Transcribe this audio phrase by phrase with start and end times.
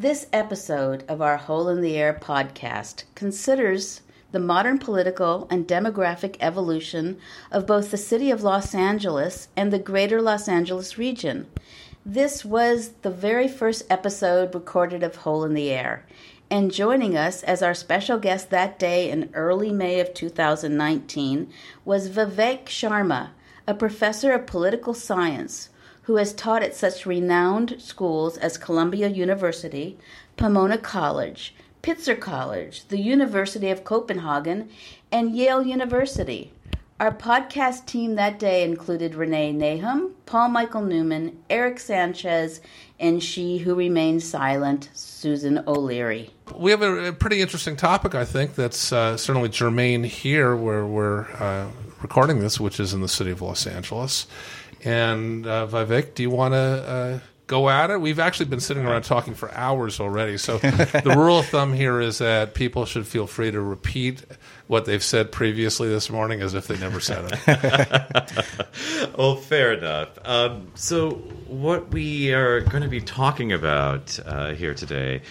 [0.00, 6.36] This episode of our Hole in the Air podcast considers the modern political and demographic
[6.38, 7.18] evolution
[7.50, 11.48] of both the city of Los Angeles and the greater Los Angeles region.
[12.06, 16.06] This was the very first episode recorded of Hole in the Air.
[16.48, 21.52] And joining us as our special guest that day in early May of 2019
[21.84, 23.30] was Vivek Sharma,
[23.66, 25.70] a professor of political science
[26.08, 29.98] who has taught at such renowned schools as Columbia University,
[30.38, 34.70] Pomona College, Pitzer College, the University of Copenhagen,
[35.12, 36.50] and Yale University.
[36.98, 42.62] Our podcast team that day included Renee Nahum, Paul Michael Neuman, Erik Sanchez,
[42.98, 46.30] and she who remained silent, Susan O'Leary.
[46.56, 50.86] We have a, a pretty interesting topic, I think, that's uh, certainly germane here where
[50.86, 51.68] we're uh,
[52.00, 54.26] recording this, which is in the city of Los Angeles.
[54.84, 58.00] And uh, Vivek, do you want to uh, go at it?
[58.00, 60.38] We've actually been sitting around talking for hours already.
[60.38, 64.24] So the rule of thumb here is that people should feel free to repeat
[64.68, 69.16] what they've said previously this morning as if they never said it.
[69.18, 70.10] well, fair enough.
[70.24, 71.12] Um, so,
[71.46, 75.22] what we are going to be talking about uh, here today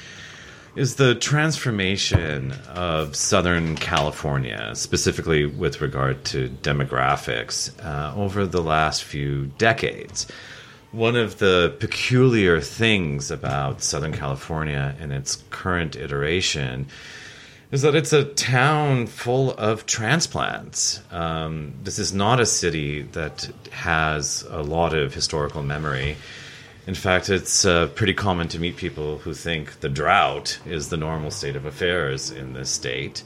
[0.78, 9.04] is the transformation of Southern California, specifically with regard to demographics, uh, over the last
[9.04, 10.28] few decades.
[10.92, 16.86] One of the peculiar things about Southern California in its current iteration
[17.72, 21.02] is that it's a town full of transplants.
[21.10, 26.18] Um, this is not a city that has a lot of historical memory.
[26.88, 30.96] In fact, it's uh, pretty common to meet people who think the drought is the
[30.96, 33.24] normal state of affairs in this state.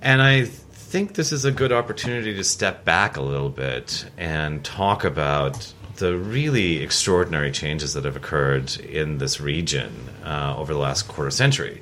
[0.00, 4.64] And I think this is a good opportunity to step back a little bit and
[4.64, 9.92] talk about the really extraordinary changes that have occurred in this region
[10.24, 11.80] uh, over the last quarter century.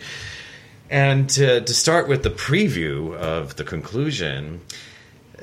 [0.89, 4.63] And to, to start with the preview of the conclusion,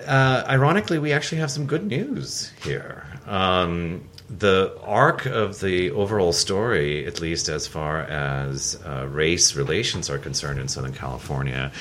[0.07, 3.05] uh, ironically, we actually have some good news here.
[3.27, 10.09] Um, the arc of the overall story, at least as far as uh, race relations
[10.09, 11.71] are concerned in Southern California,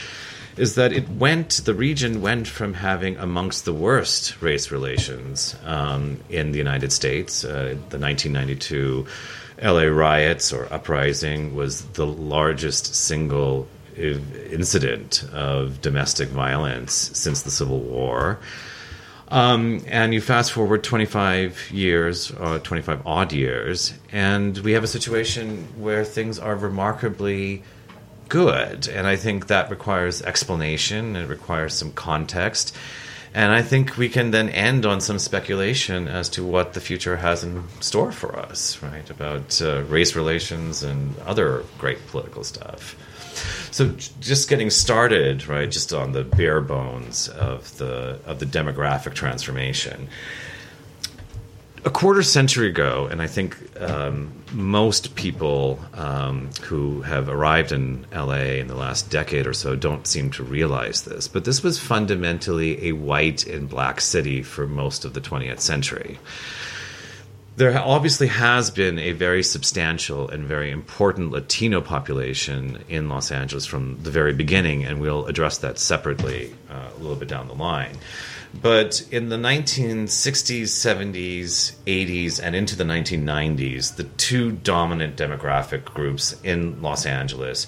[0.56, 6.20] is that it went, the region went from having amongst the worst race relations um,
[6.28, 7.44] in the United States.
[7.44, 9.06] Uh, the 1992
[9.62, 17.80] LA riots or uprising was the largest single incident of domestic violence since the Civil
[17.80, 18.38] War.
[19.30, 24.82] Um, and you fast forward 25 years, or uh, 25 odd years, and we have
[24.82, 27.62] a situation where things are remarkably
[28.28, 28.88] good.
[28.88, 32.74] And I think that requires explanation, it requires some context.
[33.32, 37.16] And I think we can then end on some speculation as to what the future
[37.16, 39.08] has in store for us, right?
[39.08, 42.96] About uh, race relations and other great political stuff.
[43.70, 43.88] So
[44.20, 50.08] just getting started, right, just on the bare bones of the of the demographic transformation.
[51.82, 58.04] A quarter century ago, and I think um, most people um, who have arrived in
[58.14, 61.78] LA in the last decade or so don't seem to realize this, but this was
[61.78, 66.18] fundamentally a white and black city for most of the 20th century
[67.56, 73.66] there obviously has been a very substantial and very important Latino population in Los Angeles
[73.66, 77.54] from the very beginning, and we'll address that separately uh, a little bit down the
[77.54, 77.96] line.
[78.62, 86.40] But in the 1960s, 70s, 80s, and into the 1990s, the two dominant demographic groups
[86.42, 87.66] in Los Angeles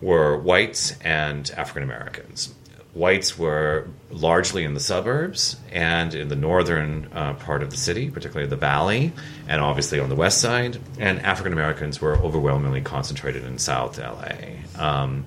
[0.00, 2.54] were whites and African Americans
[2.94, 8.10] whites were largely in the suburbs and in the northern uh, part of the city,
[8.10, 9.12] particularly the valley,
[9.48, 10.78] and obviously on the west side.
[10.98, 14.34] And African Americans were overwhelmingly concentrated in South LA.
[14.76, 15.24] Um,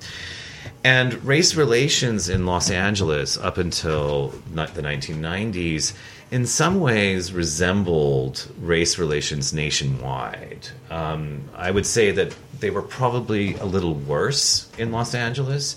[0.83, 5.93] and race relations in Los Angeles up until the 1990s
[6.29, 10.67] in some ways resembled race relations nationwide.
[10.91, 15.75] Um, I would say that they were probably a little worse in Los Angeles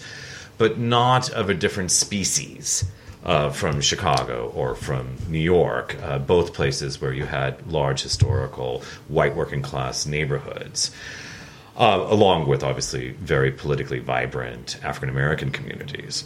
[0.59, 2.85] but not of a different species.
[3.25, 8.81] Uh, from Chicago or from New York, uh, both places where you had large historical
[9.09, 10.93] white working class neighborhoods,
[11.77, 16.25] uh, along with obviously very politically vibrant African American communities.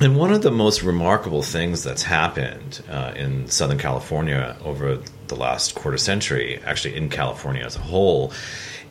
[0.00, 4.98] And one of the most remarkable things that's happened uh, in Southern California over
[5.28, 8.32] the last quarter century, actually in California as a whole,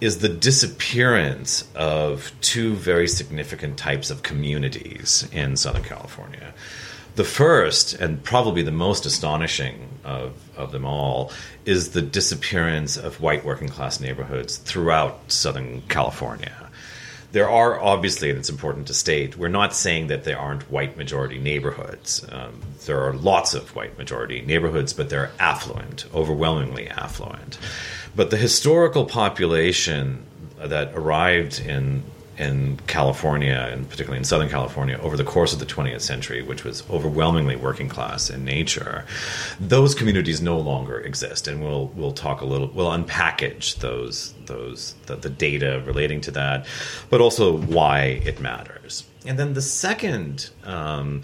[0.02, 6.54] is the disappearance of two very significant types of communities in Southern California.
[7.16, 11.32] The first, and probably the most astonishing of, of them all,
[11.66, 16.70] is the disappearance of white working class neighborhoods throughout Southern California.
[17.32, 20.98] There are obviously, and it's important to state, we're not saying that there aren't white
[20.98, 22.26] majority neighborhoods.
[22.30, 27.58] Um, there are lots of white majority neighborhoods, but they're affluent, overwhelmingly affluent.
[28.16, 30.26] But the historical population
[30.58, 32.04] that arrived in
[32.38, 36.64] in California, and particularly in Southern California, over the course of the 20th century, which
[36.64, 39.06] was overwhelmingly working class in nature,
[39.60, 44.96] those communities no longer exist, and we'll we'll talk a little, we'll unpackage those those
[45.06, 46.66] the, the data relating to that,
[47.10, 49.04] but also why it matters.
[49.26, 50.50] And then the second.
[50.64, 51.22] Um,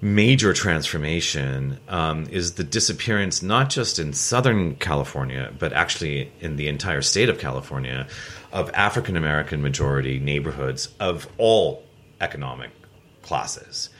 [0.00, 6.68] major transformation um, is the disappearance, not just in Southern California, but actually in the
[6.68, 8.06] entire state of California,
[8.52, 11.84] of African American majority neighborhoods of all
[12.20, 12.70] economic
[13.22, 13.90] classes.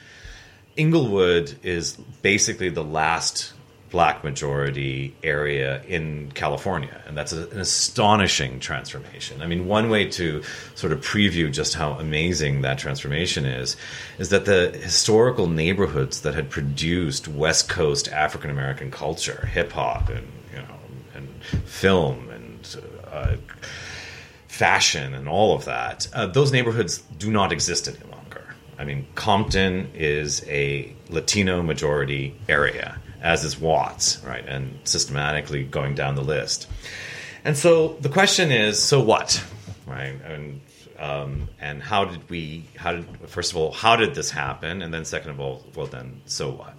[0.77, 3.53] Inglewood is basically the last
[3.90, 7.02] black majority area in California.
[7.06, 9.40] And that's a, an astonishing transformation.
[9.40, 10.43] I mean, one way to
[10.75, 13.76] sort of preview just how amazing that transformation is,
[14.19, 20.08] is that the historical neighborhoods that had produced West Coast African American culture, hip hop
[20.11, 20.79] and, you know,
[21.14, 21.29] and
[21.64, 22.76] film and
[23.11, 23.37] uh,
[24.49, 28.55] fashion and all of that, uh, those neighborhoods do not exist any longer.
[28.79, 34.44] I mean, Compton is a Latino majority area, as is Watts, right?
[34.47, 36.69] And systematically going down the list.
[37.44, 39.44] And so the question is, so what,
[39.87, 40.20] right?
[40.25, 40.61] And
[40.99, 42.65] um, and how did we?
[42.76, 44.82] How did first of all, how did this happen?
[44.82, 46.75] And then second of all, well, then so what?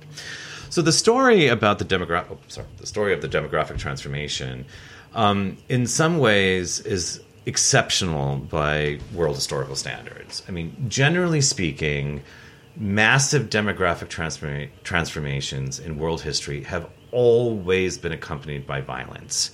[0.69, 4.65] So the story about the demographic, oh, sorry, the story of the demographic transformation,
[5.15, 10.43] um, in some ways, is exceptional by world historical standards.
[10.47, 12.21] I mean, generally speaking,
[12.79, 19.51] massive demographic transform- transformations in world history have always been accompanied by violence.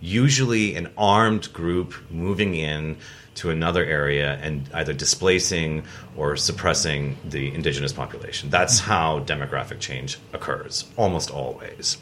[0.00, 2.98] Usually, an armed group moving in
[3.36, 5.84] to another area and either displacing
[6.16, 8.50] or suppressing the indigenous population.
[8.50, 8.90] That's mm-hmm.
[8.90, 11.98] how demographic change occurs, almost always.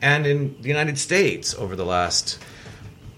[0.00, 2.38] And in the United States, over the last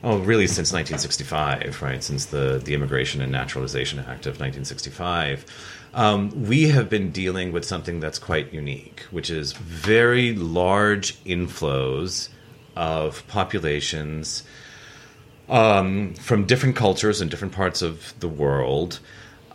[0.04, 0.48] Oh, really?
[0.48, 2.02] Since 1965, right?
[2.02, 5.46] Since the the Immigration and Naturalization Act of 1965,
[5.94, 12.28] um, we have been dealing with something that's quite unique, which is very large inflows
[12.74, 14.42] of populations
[15.48, 19.00] um, from different cultures and different parts of the world,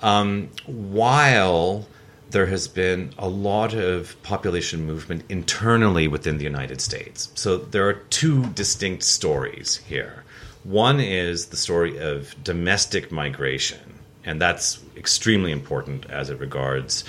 [0.01, 1.87] um, while
[2.29, 7.31] there has been a lot of population movement internally within the United States.
[7.35, 10.23] So there are two distinct stories here.
[10.63, 17.03] One is the story of domestic migration, and that's extremely important as it regards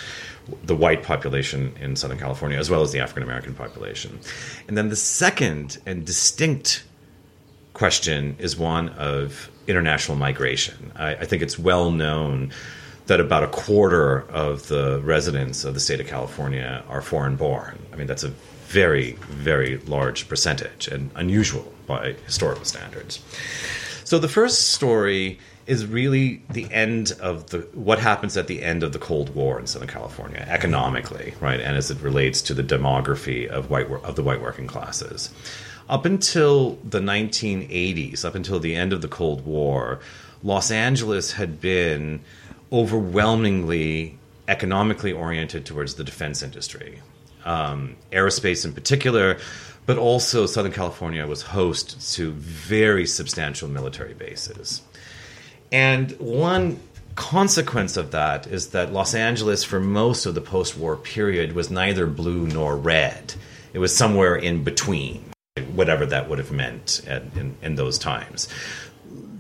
[0.65, 4.19] the white population in Southern California as well as the African American population.
[4.67, 6.85] And then the second and distinct
[7.75, 10.93] question is one of international migration.
[10.97, 12.53] I, I think it's well known
[13.07, 17.79] that about a quarter of the residents of the state of California are foreign born.
[17.93, 18.33] I mean, that's a
[18.67, 23.21] very, very large percentage and unusual by historical standards.
[24.05, 25.39] So the first story
[25.69, 29.61] is really the end of the what happens at the end of the Cold War
[29.61, 34.17] in Southern California economically, right, and as it relates to the demography of white of
[34.17, 35.31] the white working classes.
[35.89, 40.01] Up until the 1980s, up until the end of the Cold War,
[40.43, 42.21] Los Angeles had been
[42.73, 47.01] overwhelmingly economically oriented towards the defense industry,
[47.45, 49.39] um, aerospace in particular,
[49.85, 54.83] but also Southern California was host to very substantial military bases.
[55.71, 56.81] And one
[57.15, 61.71] consequence of that is that Los Angeles, for most of the post war period, was
[61.71, 63.35] neither blue nor red.
[63.73, 65.25] It was somewhere in between,
[65.75, 68.49] whatever that would have meant in, in those times.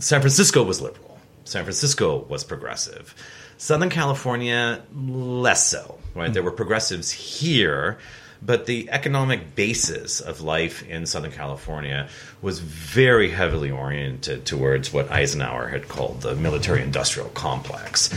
[0.00, 3.14] San Francisco was liberal, San Francisco was progressive.
[3.56, 6.32] Southern California, less so, right?
[6.32, 7.98] There were progressives here
[8.40, 12.08] but the economic basis of life in Southern California
[12.40, 18.10] was very heavily oriented towards what Eisenhower had called the military industrial complex.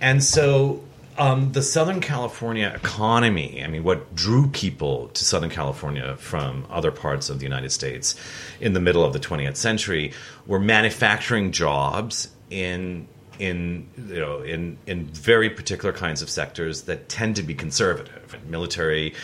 [0.00, 0.82] And so
[1.18, 6.92] um, the Southern California economy, I mean, what drew people to Southern California from other
[6.92, 8.14] parts of the United States
[8.60, 10.12] in the middle of the 20th century
[10.46, 13.08] were manufacturing jobs in
[13.38, 18.34] in you know in in very particular kinds of sectors that tend to be conservative
[18.34, 19.14] and military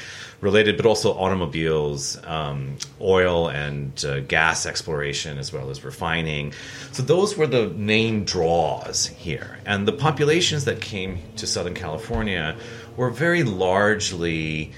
[0.41, 6.53] related, but also automobiles, um, oil and uh, gas exploration, as well as refining.
[6.93, 12.57] So those were the main draws here, and the populations that came to Southern California
[12.97, 14.73] were very largely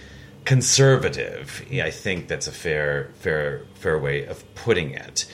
[0.44, 1.66] conservative.
[1.72, 5.26] I think that's a fair fair fair way of putting it.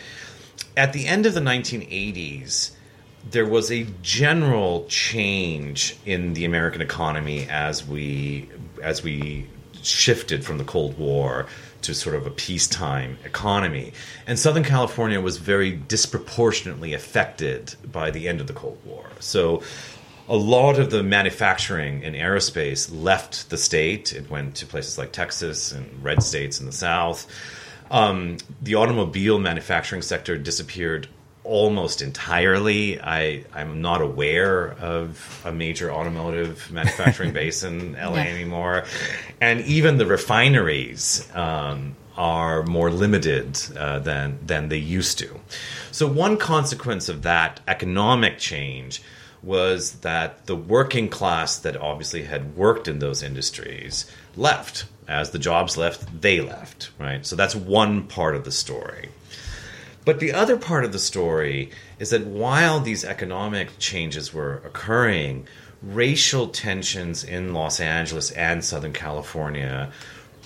[0.77, 2.73] At the end of the 1980s
[3.31, 8.49] there was a general change in the American economy as we
[8.83, 9.47] as we
[9.85, 11.47] shifted from the Cold War
[11.83, 13.93] to sort of a peacetime economy.
[14.27, 19.09] And Southern California was very disproportionately affected by the end of the Cold War.
[19.21, 19.63] So
[20.29, 24.13] a lot of the manufacturing in aerospace left the state.
[24.13, 27.27] It went to places like Texas and red states in the South.
[27.91, 31.09] Um, the automobile manufacturing sector disappeared
[31.45, 33.01] almost entirely.
[33.01, 38.23] I, I'm not aware of a major automotive manufacturing base in LA yeah.
[38.25, 38.85] anymore.
[39.41, 45.41] And even the refineries um, are more limited uh, than, than they used to.
[45.91, 49.03] So, one consequence of that economic change
[49.43, 54.85] was that the working class that obviously had worked in those industries left.
[55.09, 57.27] As the jobs left, they left, right?
[57.27, 59.09] So that's one part of the story.
[60.05, 65.47] But the other part of the story is that while these economic changes were occurring,
[65.83, 69.93] racial tensions in Los Angeles and Southern California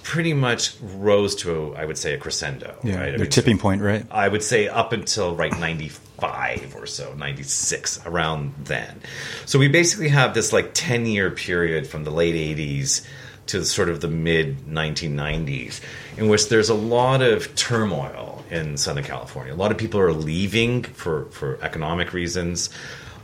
[0.02, 2.78] pretty much rose to, a, I would say, a crescendo.
[2.84, 3.10] Yeah, right?
[3.10, 4.06] their mean, tipping point, right?
[4.10, 9.00] I would say up until right 95 or so, 96, around then.
[9.46, 13.04] So we basically have this like 10 year period from the late 80s
[13.46, 15.80] to sort of the mid 1990s
[16.16, 19.52] in which there's a lot of turmoil in Southern California.
[19.52, 22.70] A lot of people are leaving for, for economic reasons.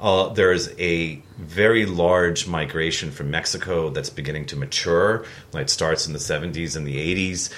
[0.00, 5.24] Uh, there's a very large migration from Mexico that's beginning to mature.
[5.54, 6.96] It starts in the 70s and the
[7.30, 7.52] 80s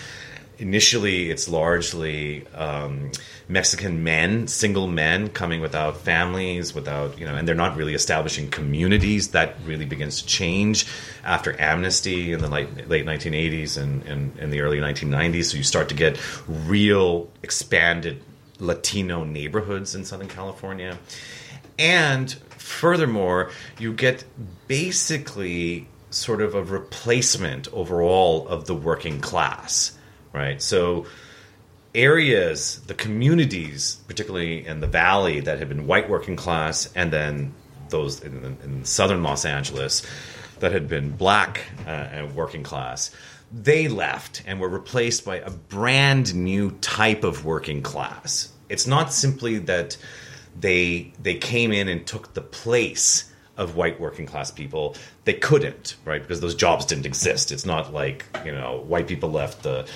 [0.59, 3.11] initially it's largely um,
[3.49, 8.49] Mexican men, single men coming without families, without you know, and they're not really establishing
[8.49, 9.29] communities.
[9.29, 10.87] That really begins to change
[11.25, 15.45] after amnesty in the late late 1980s and, and, and the early 1990s.
[15.47, 18.23] So you start to get real expanded
[18.59, 20.99] Latino neighborhoods in Southern California,
[21.79, 24.25] and furthermore, you get
[24.69, 29.99] basically sort of a replacement overall of the working class
[30.35, 30.61] right?
[30.61, 31.07] So
[31.95, 37.55] areas, the communities, particularly in the valley, that had been white working class, and then
[37.91, 40.03] those in, in southern Los Angeles
[40.61, 43.11] that had been black uh, and working class,
[43.53, 48.53] they left and were replaced by a brand new type of working class.
[48.69, 49.97] It's not simply that
[50.59, 54.97] they they came in and took the place of white working class people.
[55.25, 56.21] They couldn't, right?
[56.21, 57.53] Because those jobs didn't exist.
[57.53, 59.87] It's not like, you know, white people left the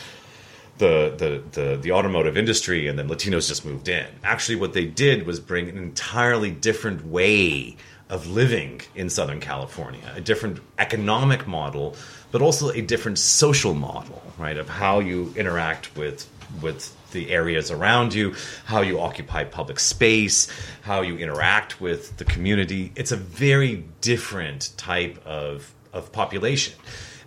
[0.78, 4.06] the, the, the, the automotive industry and then Latinos just moved in.
[4.24, 7.76] Actually, what they did was bring an entirely different way
[8.08, 11.94] of living in Southern California, a different economic model,
[12.30, 16.28] but also a different social model, right, of how you interact with
[16.62, 20.48] with the areas around you, how you occupy public space,
[20.82, 22.92] how you interact with the community.
[22.96, 26.74] It's a very different type of of population.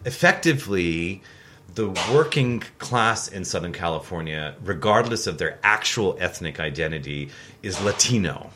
[0.06, 1.22] Effectively,
[1.76, 7.30] the working class in Southern California, regardless of their actual ethnic identity,
[7.64, 8.50] is Latino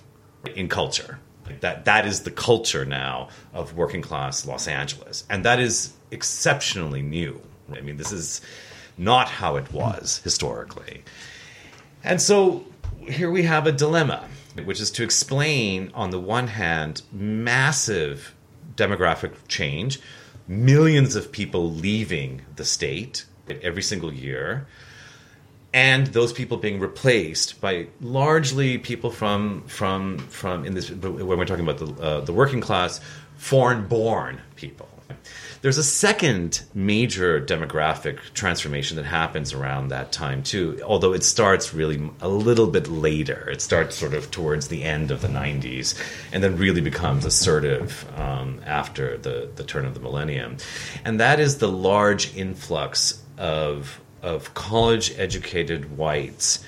[0.55, 1.19] in culture.
[1.61, 7.03] That that is the culture now of working class Los Angeles, and that is exceptionally
[7.03, 7.39] new.
[7.71, 8.41] I mean, this is
[8.97, 11.03] not how it was historically,
[12.03, 12.65] and so
[12.99, 14.27] here we have a dilemma,
[14.63, 18.33] which is to explain, on the one hand, massive
[18.75, 19.99] demographic change
[20.47, 23.25] millions of people leaving the state
[23.61, 24.67] every single year
[25.73, 31.45] and those people being replaced by largely people from from from in this when we're
[31.45, 33.01] talking about the uh, the working class
[33.35, 34.87] foreign born people
[35.65, 41.73] there's a second major demographic transformation that happens around that time too, although it starts
[41.73, 43.49] really a little bit later.
[43.49, 45.99] It starts sort of towards the end of the 90s
[46.31, 50.57] and then really becomes assertive um, after the, the turn of the millennium.
[51.03, 56.63] And that is the large influx of, of college educated whites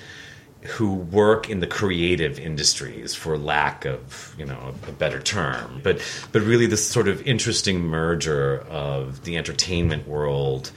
[0.68, 6.02] who work in the creative industries for lack of you know a, better term but
[6.32, 10.72] but really this sort of interesting merger of the entertainment world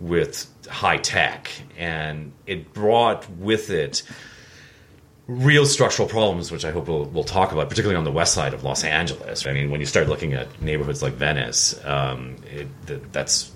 [0.00, 4.02] with high tech and it brought with it
[5.26, 8.52] real structural problems, which I hope we'll, we'll talk about, particularly on the west side
[8.52, 9.46] of Los Angeles.
[9.46, 13.50] I mean, when you start looking at neighborhoods like Venice, um, it, that's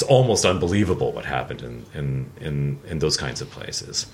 [0.00, 4.06] it's almost unbelievable what happened in, in, in, in, those kinds of places.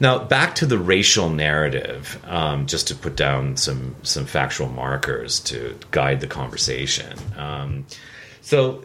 [0.00, 5.40] Now, back to the racial narrative, um, just to put down some, some factual markers
[5.40, 7.18] to guide the conversation.
[7.36, 7.84] Um,
[8.40, 8.82] so,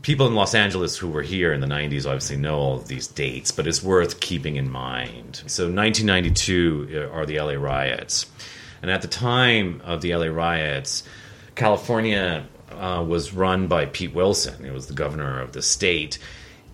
[0.00, 3.06] people in Los Angeles who were here in the 90s obviously know all of these
[3.06, 5.42] dates, but it's worth keeping in mind.
[5.48, 8.24] So, 1992 are the LA riots.
[8.80, 11.02] And at the time of the LA riots,
[11.54, 12.46] California
[12.78, 14.64] uh, was run by Pete Wilson.
[14.64, 16.18] He was the governor of the state.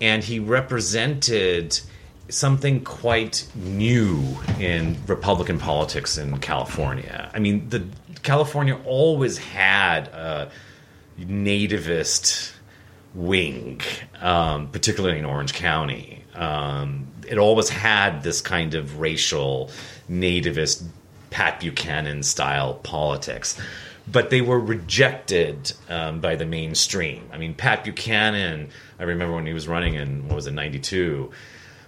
[0.00, 1.80] And he represented
[2.28, 4.22] something quite new
[4.60, 7.30] in Republican politics in California.
[7.34, 7.84] I mean, the
[8.22, 10.50] California always had a
[11.18, 12.52] nativist
[13.14, 13.80] wing,
[14.20, 16.24] um, particularly in Orange County.
[16.34, 19.70] Um, it always had this kind of racial,
[20.10, 20.84] nativist,
[21.30, 23.60] Pat Buchanan style politics.
[24.10, 27.28] But they were rejected um, by the mainstream.
[27.32, 31.30] I mean, Pat Buchanan, I remember when he was running in, what was it, 92,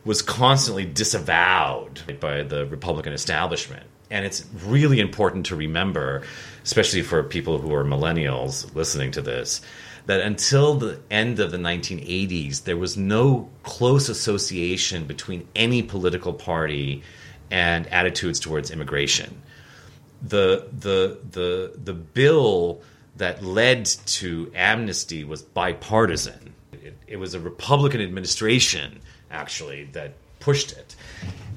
[0.05, 3.87] was constantly disavowed by the Republican establishment.
[4.11, 6.23] And it's really important to remember,
[6.65, 9.61] especially for people who are millennials listening to this,
[10.07, 16.33] that until the end of the 1980s, there was no close association between any political
[16.33, 17.03] party
[17.51, 19.43] and attitudes towards immigration.
[20.23, 22.83] The, the, the, the bill
[23.17, 26.55] that led to amnesty was bipartisan.
[26.73, 29.01] It, it was a Republican administration,
[29.31, 30.97] actually, that pushed it.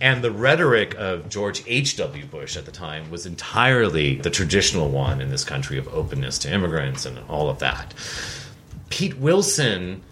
[0.01, 2.25] And the rhetoric of George H.W.
[2.25, 6.51] Bush at the time was entirely the traditional one in this country of openness to
[6.51, 7.93] immigrants and all of that.
[8.89, 10.03] Pete Wilson,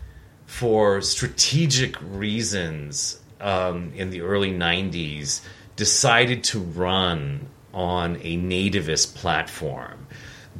[0.45, 5.41] for strategic reasons um, in the early 90s,
[5.75, 10.07] decided to run on a nativist platform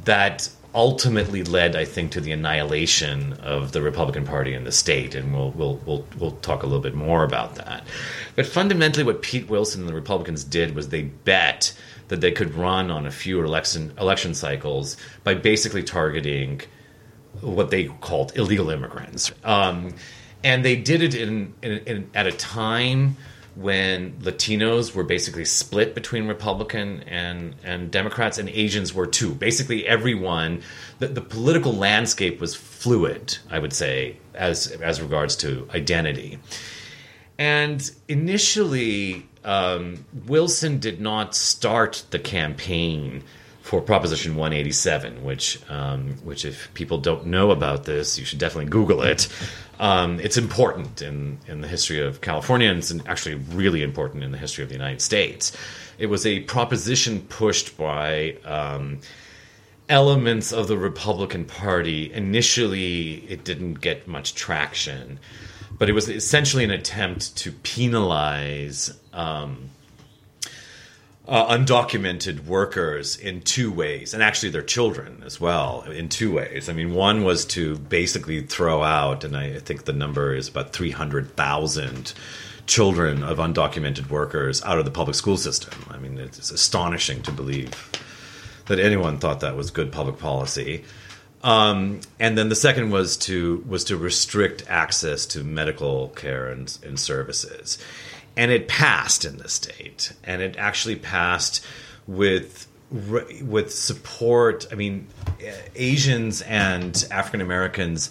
[0.04, 5.14] that ultimately led, I think, to the annihilation of the Republican Party in the state,
[5.14, 7.84] and we'll we'll we'll we'll talk a little bit more about that.
[8.36, 11.76] But fundamentally, what Pete Wilson and the Republicans did was they bet
[12.08, 16.60] that they could run on a few election election cycles by basically targeting
[17.40, 19.32] what they called illegal immigrants.
[19.44, 19.94] Um,
[20.44, 23.16] and they did it in, in, in, at a time
[23.54, 29.34] when Latinos were basically split between Republican and, and Democrats, and Asians were too.
[29.34, 30.62] Basically, everyone,
[30.98, 36.38] the, the political landscape was fluid, I would say, as, as regards to identity.
[37.38, 43.22] And initially, um, Wilson did not start the campaign
[43.62, 48.70] for Proposition 187, which um, which if people don't know about this, you should definitely
[48.70, 49.28] Google it.
[49.82, 54.30] Um, it's important in in the history of California, and it's actually really important in
[54.30, 55.54] the history of the United States.
[55.98, 58.36] It was a proposition pushed by.
[58.44, 59.00] Um,
[59.88, 62.10] elements of the Republican Party.
[62.12, 65.18] Initially, it didn't get much traction,
[65.78, 69.68] but it was essentially an attempt to penalize um,
[71.28, 76.68] uh, undocumented workers in two ways, and actually their children as well in two ways.
[76.68, 80.72] I mean, one was to basically throw out, and I think the number is about
[80.72, 82.12] 300,000
[82.66, 85.74] children of undocumented workers out of the public school system.
[85.90, 87.90] I mean, it's astonishing to believe
[88.66, 90.84] that anyone thought that was good public policy.
[91.44, 96.78] Um, and then the second was to was to restrict access to medical care and,
[96.84, 97.78] and services
[98.36, 101.64] and it passed in the state, and it actually passed
[102.06, 104.66] with with support.
[104.70, 105.06] I mean,
[105.74, 108.10] Asians and African Americans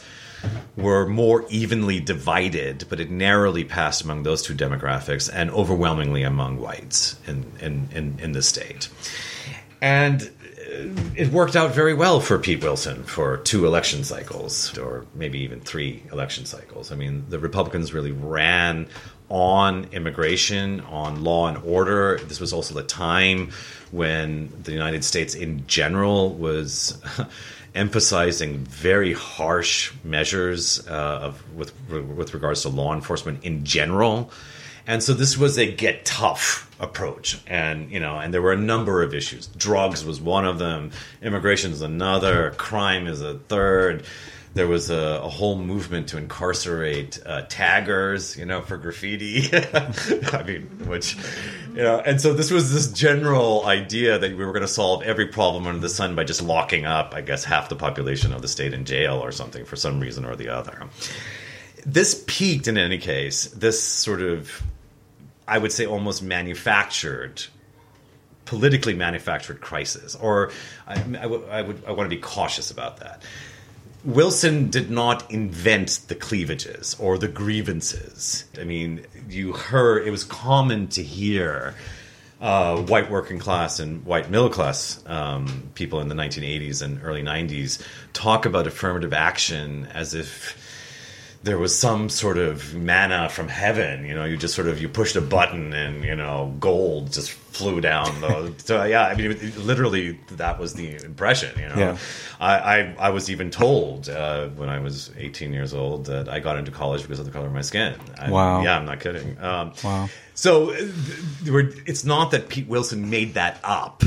[0.75, 6.60] were more evenly divided, but it narrowly passed among those two demographics and overwhelmingly among
[6.60, 8.89] whites in in in, in the state.
[9.81, 15.05] And uh, it worked out very well for Pete Wilson for two election cycles, or
[15.13, 16.91] maybe even three election cycles.
[16.91, 18.88] I mean, the Republicans really ran
[19.32, 22.20] on immigration, on law and order.
[22.26, 23.52] This was also the time
[23.91, 27.02] when the United States in general was
[27.76, 34.30] emphasizing very harsh measures uh, of, with, with regards to law enforcement in general.
[34.86, 37.39] And so this was a get tough approach.
[37.48, 39.48] And, you know, and there were a number of issues.
[39.48, 40.91] Drugs was one of them,
[41.22, 44.04] immigration is another, crime is a third
[44.53, 49.49] there was a, a, whole movement to incarcerate uh, taggers, you know, for graffiti.
[49.73, 51.15] I mean, which,
[51.69, 55.03] you know, and so this was this general idea that we were going to solve
[55.03, 58.41] every problem under the sun by just locking up, I guess, half the population of
[58.41, 60.87] the state in jail or something for some reason or the other.
[61.85, 64.61] This peaked in any case, this sort of
[65.47, 67.43] I would say, almost manufactured
[68.45, 70.51] politically manufactured crisis, or
[70.87, 73.23] I, I, w- I would I want to be cautious about that.
[74.03, 78.45] Wilson did not invent the cleavages or the grievances.
[78.59, 81.75] I mean, you heard it was common to hear
[82.41, 87.21] uh, white working class and white middle class um, people in the 1980s and early
[87.21, 90.57] 90s talk about affirmative action as if
[91.43, 94.06] there was some sort of manna from heaven.
[94.06, 97.32] You know, you just sort of you pushed a button and you know gold just
[97.32, 98.21] flew down.
[98.21, 101.58] The, so yeah, I mean, it, literally that was the impression.
[101.60, 101.97] You know, Yeah.
[102.39, 106.39] I, I I was even told uh, when I was 18 years old that I
[106.39, 107.95] got into college because of the color of my skin.
[108.19, 108.62] I, Wow.
[108.63, 109.38] Yeah, I'm not kidding.
[109.41, 110.10] Um, Wow.
[110.34, 110.89] So uh, th-
[111.43, 114.04] there were- it's not that Pete Wilson made that up,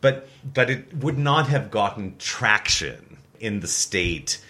[0.00, 4.40] but but it would not have gotten traction in the state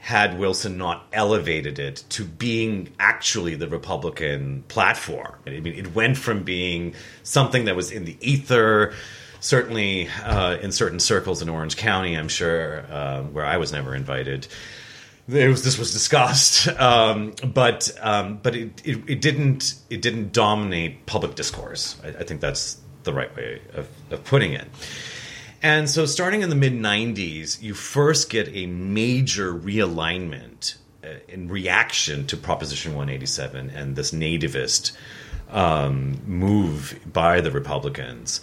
[0.00, 5.34] had Wilson not elevated it to being actually the Republican platform.
[5.46, 8.94] I mean, it went from being something that was in the ether,
[9.40, 13.94] certainly uh, in certain circles in Orange County, I'm sure, uh, where I was never
[13.94, 14.48] invited.
[15.28, 20.32] It was, this was discussed, um, but um, but it, it, it didn't it didn't
[20.32, 22.00] dominate public discourse.
[22.02, 24.66] I, I think that's the right way of, of putting it.
[25.62, 31.48] And so, starting in the mid 90s, you first get a major realignment uh, in
[31.48, 34.92] reaction to Proposition 187 and this nativist
[35.50, 38.40] um, move by the Republicans.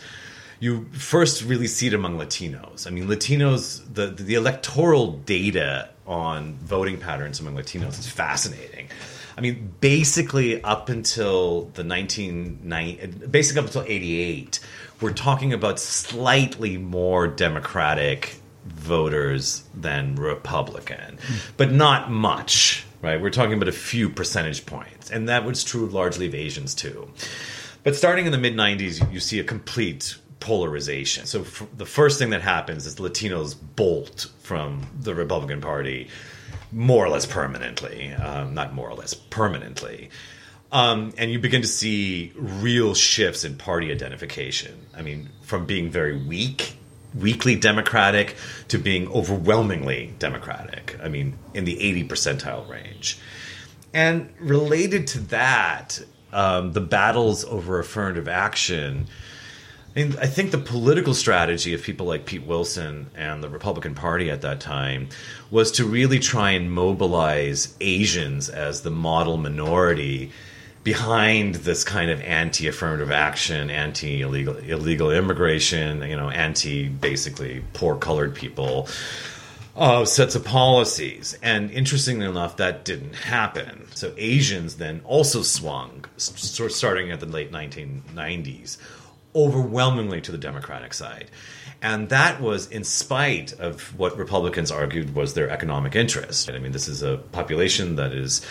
[0.59, 2.87] You first really see it among Latinos.
[2.87, 8.89] I mean, Latinos, the, the electoral data on voting patterns among Latinos is fascinating.
[9.37, 14.59] I mean, basically up until the 1990, basically up until 88,
[15.01, 21.19] we're talking about slightly more Democratic voters than Republican,
[21.55, 23.21] but not much, right?
[23.21, 25.09] We're talking about a few percentage points.
[25.09, 27.09] And that was true largely of Asians too.
[27.83, 31.25] But starting in the mid 90s, you see a complete polarization.
[31.25, 36.09] So the first thing that happens is Latinos bolt from the Republican Party
[36.71, 40.09] more or less permanently, um, not more or less permanently.
[40.71, 44.87] Um, and you begin to see real shifts in party identification.
[44.95, 46.77] I mean, from being very weak,
[47.15, 48.35] weakly Democratic,
[48.67, 50.97] to being overwhelmingly Democratic.
[51.01, 53.17] I mean, in the 80 percentile range.
[53.93, 56.01] And related to that,
[56.33, 59.07] um, the battles over affirmative action.
[59.95, 63.95] I, mean, I think the political strategy of people like Pete Wilson and the Republican
[63.95, 65.07] Party at that time
[65.49, 70.31] was to really try and mobilize Asians as the model minority
[70.83, 78.35] behind this kind of anti-affirmative action, anti-illegal illegal immigration, you know, anti basically poor colored
[78.35, 78.87] people
[79.77, 81.37] uh, sets of policies.
[81.43, 83.87] And interestingly enough, that didn't happen.
[83.93, 88.77] So Asians then also swung, s- sort starting at the late 1990s,
[89.35, 91.29] overwhelmingly to the Democratic side.
[91.81, 96.49] And that was in spite of what Republicans argued was their economic interest.
[96.49, 98.43] I mean, this is a population that is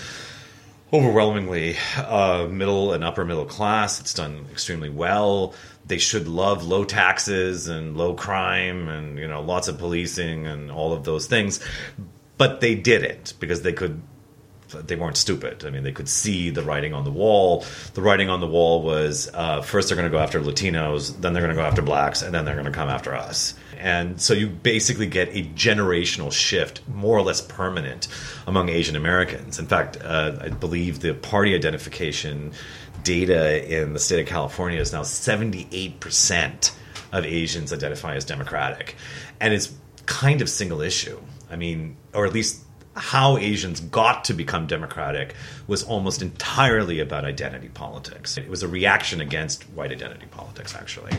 [0.92, 4.01] overwhelmingly uh, middle and upper middle class.
[4.01, 5.55] It's done extremely well.
[5.87, 10.70] They should love low taxes and low crime and you know lots of policing and
[10.70, 11.61] all of those things,
[12.38, 14.03] but they didn't because they could.
[14.83, 15.65] They weren't stupid.
[15.65, 17.65] I mean, they could see the writing on the wall.
[17.95, 21.33] The writing on the wall was uh, first they're going to go after Latinos, then
[21.33, 23.55] they're going to go after blacks, and then they're going to come after us.
[23.79, 28.09] And so you basically get a generational shift, more or less permanent,
[28.47, 29.59] among Asian Americans.
[29.59, 32.53] In fact, uh, I believe the party identification
[33.03, 36.73] data in the state of California is now 78%
[37.12, 38.97] of Asians identify as Democratic.
[39.41, 39.73] And it's
[40.07, 41.21] kind of single issue.
[41.51, 42.65] I mean, or at least
[42.97, 45.35] how Asians got to become democratic
[45.67, 48.39] was almost entirely about identity politics.
[48.39, 51.13] It was a reaction against white identity politics, actually.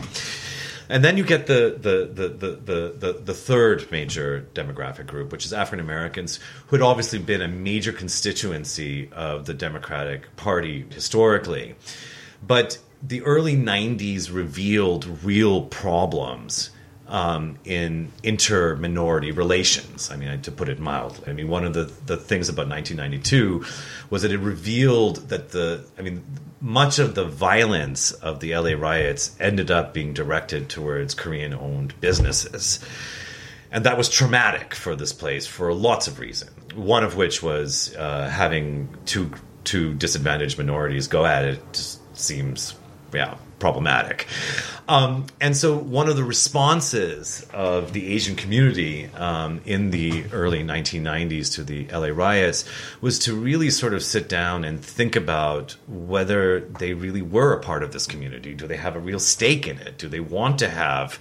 [0.88, 5.44] And then you get the the, the, the, the, the, third major demographic group, which
[5.44, 11.74] is African Americans, who had obviously been a major constituency of the Democratic Party historically.
[12.46, 16.70] But the early 90s revealed real problems
[17.08, 20.10] um, in inter minority relations.
[20.10, 21.28] I mean, to put it mildly.
[21.28, 23.64] I mean, one of the, the things about 1992
[24.10, 26.22] was that it revealed that the, I mean,
[26.60, 31.98] much of the violence of the LA riots ended up being directed towards Korean owned
[32.00, 32.80] businesses.
[33.70, 36.74] And that was traumatic for this place for lots of reasons.
[36.74, 39.30] One of which was uh, having two,
[39.64, 42.74] two disadvantaged minorities go at it just seems,
[43.12, 44.26] yeah, problematic.
[44.88, 50.64] Um, and so, one of the responses of the Asian community um, in the early
[50.64, 52.64] 1990s to the LA riots
[53.02, 57.60] was to really sort of sit down and think about whether they really were a
[57.60, 58.54] part of this community.
[58.54, 59.98] Do they have a real stake in it?
[59.98, 61.18] Do they want to have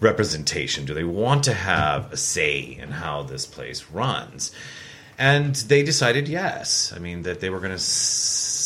[0.00, 0.84] representation?
[0.84, 4.52] Do they want to have a say in how this place runs?
[5.18, 6.94] And they decided yes.
[6.96, 7.78] I mean, that they were going to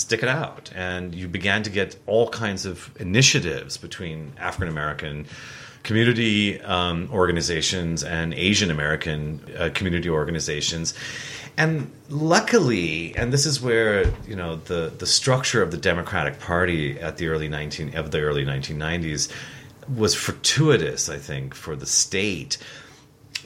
[0.04, 0.70] stick it out.
[0.74, 5.26] And you began to get all kinds of initiatives between African American
[5.82, 10.94] community um, organizations and Asian American uh, community organizations.
[11.56, 17.00] And luckily, and this is where you know the the structure of the Democratic Party
[17.00, 19.28] at the early nineteen of the early nineteen nineties
[19.88, 22.58] was fortuitous, I think, for the state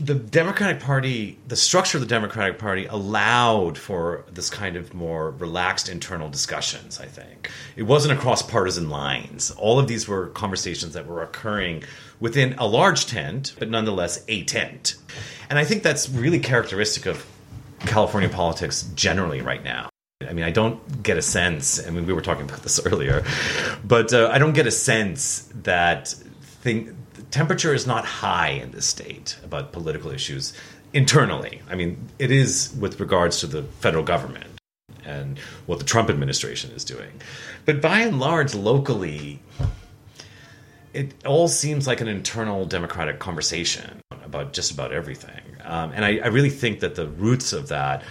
[0.01, 5.31] the Democratic Party, the structure of the Democratic Party allowed for this kind of more
[5.33, 7.51] relaxed internal discussions, I think.
[7.77, 9.51] It wasn't across partisan lines.
[9.53, 11.83] All of these were conversations that were occurring
[12.21, 14.95] within a large tent, but nonetheless a tent.
[15.51, 17.27] And I think that's really characteristic of
[17.81, 19.89] California politics generally right now.
[20.29, 23.25] I mean, I don't get a sense, I mean, we were talking about this earlier,
[23.85, 26.97] but uh, I don't get a sense that thing,
[27.31, 30.53] temperature is not high in this state about political issues
[30.93, 31.61] internally.
[31.69, 34.47] I mean, it is with regards to the federal government
[35.05, 37.21] and what the Trump administration is doing.
[37.65, 39.41] But by and large, locally,
[40.93, 45.41] it all seems like an internal democratic conversation about just about everything.
[45.65, 48.03] Um, and I, I really think that the roots of that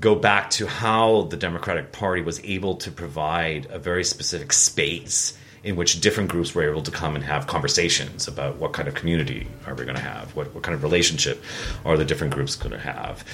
[0.00, 5.38] go back to how the Democratic Party was able to provide a very specific space
[5.64, 8.94] in which different groups were able to come and have conversations about what kind of
[8.94, 11.42] community are we going to have, what, what kind of relationship
[11.84, 13.24] are the different groups going to have.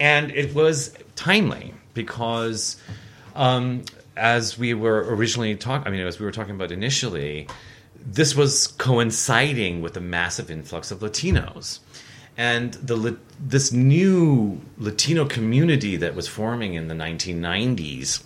[0.00, 2.76] And it was timely because,
[3.34, 3.84] um,
[4.16, 7.48] as we were originally talking, I mean, as we were talking about initially,
[8.06, 11.80] this was coinciding with the massive influx of Latinos.
[12.38, 18.22] And the this new Latino community that was forming in the 1990s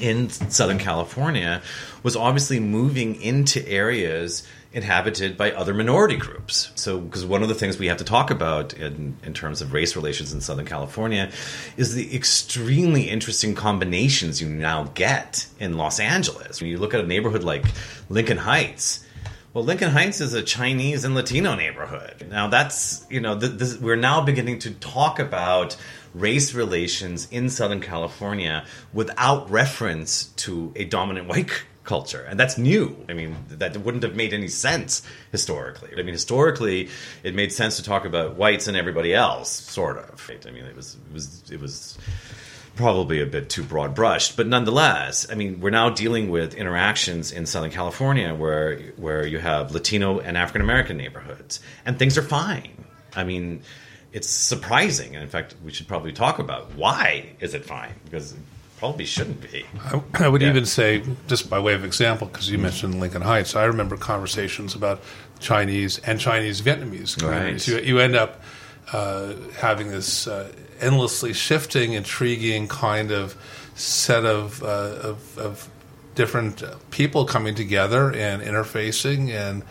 [0.00, 1.62] in Southern California
[2.02, 6.70] was obviously moving into areas inhabited by other minority groups.
[6.76, 9.72] So, because one of the things we have to talk about in, in terms of
[9.72, 11.30] race relations in Southern California
[11.76, 16.60] is the extremely interesting combinations you now get in Los Angeles.
[16.60, 17.64] When you look at a neighborhood like
[18.08, 19.04] Lincoln Heights,
[19.52, 22.26] well, Lincoln Heights is a Chinese and Latino neighborhood.
[22.30, 25.76] Now, that's, you know, th- this, we're now beginning to talk about
[26.14, 31.50] race relations in Southern California without reference to a dominant white
[31.84, 32.24] culture.
[32.28, 32.96] And that's new.
[33.08, 35.90] I mean that wouldn't have made any sense historically.
[35.96, 36.88] I mean historically
[37.22, 40.28] it made sense to talk about whites and everybody else sort of.
[40.28, 40.44] Right?
[40.46, 41.98] i mean it was it was it was
[42.76, 47.32] probably a bit too broad brushed but nonetheless i mean we're now dealing with interactions
[47.32, 51.60] in southern california where where you have latino and african american neighborhoods.
[51.84, 52.84] And things are fine.
[53.14, 53.62] I mean
[54.12, 55.14] it's surprising.
[55.14, 58.38] And in fact, we should probably talk about why is it fine because it
[58.78, 59.64] probably shouldn't be.
[59.84, 60.48] I, I would yeah.
[60.48, 64.74] even say, just by way of example, because you mentioned Lincoln Heights, I remember conversations
[64.74, 65.00] about
[65.38, 67.68] Chinese and Chinese Vietnamese communities.
[67.68, 67.82] Right.
[67.82, 68.42] You, you, end up
[68.92, 73.36] uh, having this uh, endlessly shifting, intriguing kind of
[73.74, 75.70] set of, uh, of, of
[76.14, 79.62] different people coming together and interfacing and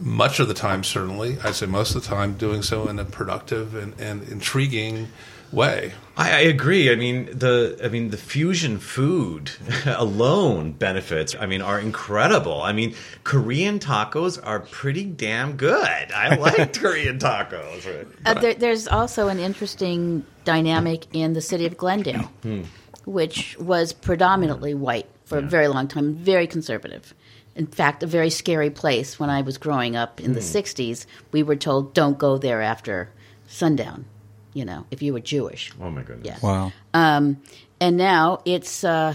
[0.00, 3.04] much of the time, certainly, I'd say most of the time, doing so in a
[3.04, 5.08] productive and, and intriguing
[5.52, 5.92] way.
[6.16, 6.90] I, I, agree.
[6.90, 9.50] I mean the I mean the fusion food
[9.86, 11.36] alone benefits.
[11.38, 12.62] I mean are incredible.
[12.62, 16.12] I mean Korean tacos are pretty damn good.
[16.12, 18.06] I like Korean tacos.
[18.24, 22.62] Uh, there, there's also an interesting dynamic in the city of Glendale, hmm.
[23.04, 25.46] which was predominantly white for yeah.
[25.46, 27.14] a very long time, very conservative
[27.54, 30.34] in fact, a very scary place when I was growing up in mm.
[30.34, 31.04] the 60s.
[31.04, 31.10] Hmm.
[31.32, 33.10] We were told, don't go there after
[33.46, 34.06] sundown,
[34.54, 35.72] you know, if you were Jewish.
[35.80, 36.26] Oh, my goodness.
[36.26, 36.38] Yeah.
[36.42, 36.72] Wow.
[36.94, 37.42] Um,
[37.80, 39.14] and now it's, uh,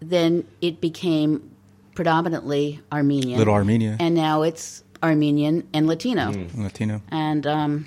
[0.00, 1.50] then it became
[1.94, 3.38] predominantly Armenian.
[3.38, 3.96] Little Armenia.
[4.00, 6.32] And now it's Armenian and Latino.
[6.32, 6.58] Mm.
[6.58, 7.02] Latino.
[7.10, 7.86] And um,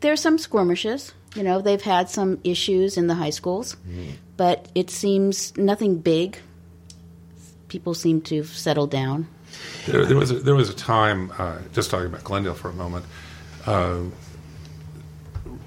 [0.00, 1.12] there's some skirmishes.
[1.34, 4.12] You know, they've had some issues in the high schools, mm.
[4.36, 6.38] but it seems nothing big
[7.74, 9.26] people seem to have settled down.
[9.86, 12.72] There, there was a, there was a time, uh, just talking about Glendale for a
[12.72, 13.04] moment.
[13.66, 14.02] Uh,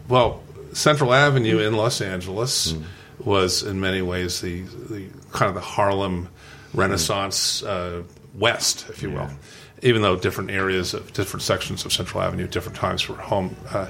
[0.08, 0.42] well,
[0.72, 2.86] Central Avenue in Los Angeles mm.
[3.26, 6.30] was in many ways the, the kind of the Harlem
[6.74, 9.28] Renaissance uh, West, if you yeah.
[9.28, 9.30] will.
[9.82, 13.90] Even though different areas of different sections of Central Avenue different times were home uh,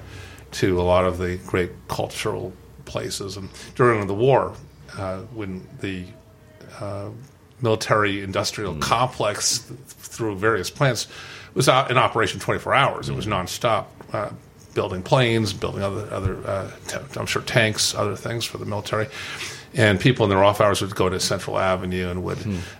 [0.53, 2.51] to a lot of the great cultural
[2.85, 3.37] places.
[3.37, 4.55] And during the war,
[4.97, 6.05] uh, when the
[6.79, 7.09] uh,
[7.61, 11.07] military industrial complex th- through various plants
[11.53, 13.09] was out in operation 24 hours.
[13.09, 14.29] It was nonstop, uh,
[14.73, 19.07] building planes, building other other uh, t- I'm sure tanks, other things for the military.
[19.73, 22.37] And people in their off hours would go to Central Avenue and would,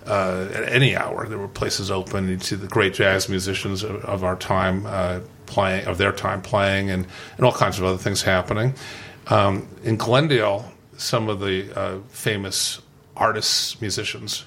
[0.08, 2.28] uh, at any hour, there were places open.
[2.30, 6.42] You'd see the great jazz musicians of, of our time uh, playing, of their time
[6.42, 8.74] playing, and, and all kinds of other things happening.
[9.28, 12.82] Um, in Glendale, some of the uh, famous
[13.16, 14.46] artists, musicians,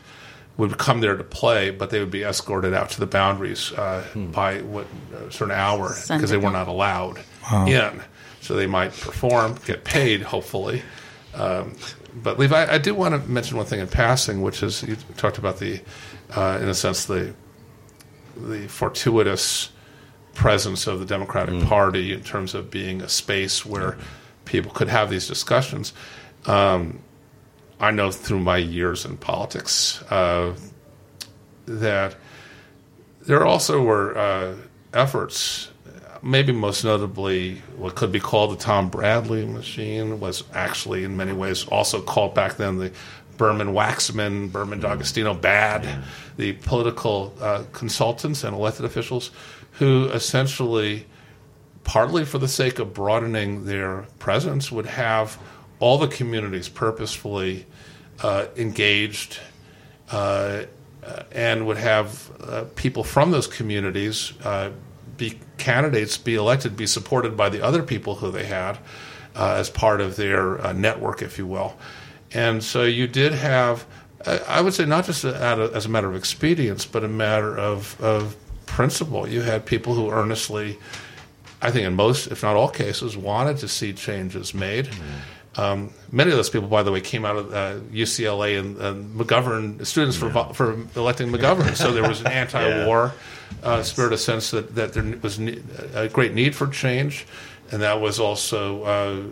[0.61, 4.05] would come there to play, but they would be escorted out to the boundaries uh,
[4.33, 4.87] by what
[5.27, 7.19] a certain hour because they were not allowed
[7.69, 8.03] in.
[8.43, 10.83] So they might perform, get paid, hopefully.
[11.35, 11.75] Um,
[12.15, 15.39] but Levi, I do want to mention one thing in passing, which is you talked
[15.39, 15.81] about the,
[16.37, 17.35] uh, in a sense, the
[18.37, 19.71] the fortuitous
[20.35, 23.99] presence of the Democratic Party in terms of being a space where
[24.45, 25.93] people could have these discussions.
[26.47, 27.01] Um,
[27.81, 30.55] I know through my years in politics uh,
[31.67, 32.17] that
[33.23, 34.57] there also were uh,
[34.93, 35.71] efforts,
[36.23, 41.33] maybe most notably what could be called the Tom Bradley machine, was actually in many
[41.33, 42.93] ways also called back then the
[43.39, 46.05] Berman Waxman, Berman D'Agostino Bad,
[46.37, 49.31] the political uh, consultants and elected officials
[49.73, 51.07] who essentially
[51.85, 55.39] partly for the sake of broadening their presence, would have
[55.81, 57.67] all the communities purposefully
[58.23, 59.39] uh, engaged
[60.13, 60.65] uh,
[61.03, 64.71] uh, and would have uh, people from those communities uh,
[65.17, 68.79] be candidates, be elected, be supported by the other people who they had
[69.35, 71.75] as part of their network, if you will.
[72.33, 73.87] And so you did have,
[74.27, 78.37] I would say, not just as a matter of expedience, but a matter of, of
[78.67, 79.27] principle.
[79.29, 80.79] You had people who earnestly
[81.63, 84.89] I think in most, if not all cases, wanted to see changes made.
[85.57, 89.15] Um, many of those people, by the way, came out of uh, UCLA and, and
[89.15, 91.77] McGovern students for vo- for electing McGovern.
[91.77, 93.13] So there was an anti-war
[93.63, 95.61] uh, spirit, a sense that that there was ne-
[95.95, 97.27] a great need for change,
[97.71, 98.83] and that was also.
[98.85, 99.23] Uh,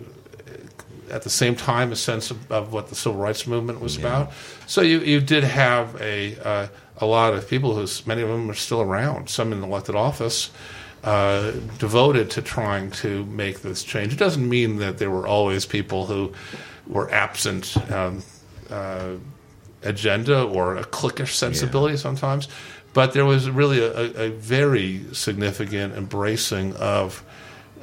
[1.10, 4.30] at the same time, a sense of, of what the civil rights movement was about.
[4.66, 8.50] So you, you did have a uh, a lot of people who many of them
[8.50, 10.50] are still around, some in elected office,
[11.08, 14.12] uh, devoted to trying to make this change.
[14.12, 16.34] It doesn't mean that there were always people who
[16.86, 18.22] were absent um,
[18.68, 19.12] uh,
[19.82, 22.48] agenda or a cliquish sensibility sometimes,
[22.92, 27.24] but there was really a, a very significant embracing of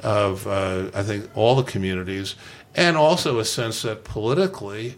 [0.04, 2.36] of uh, I think all the communities,
[2.76, 4.94] and also a sense that politically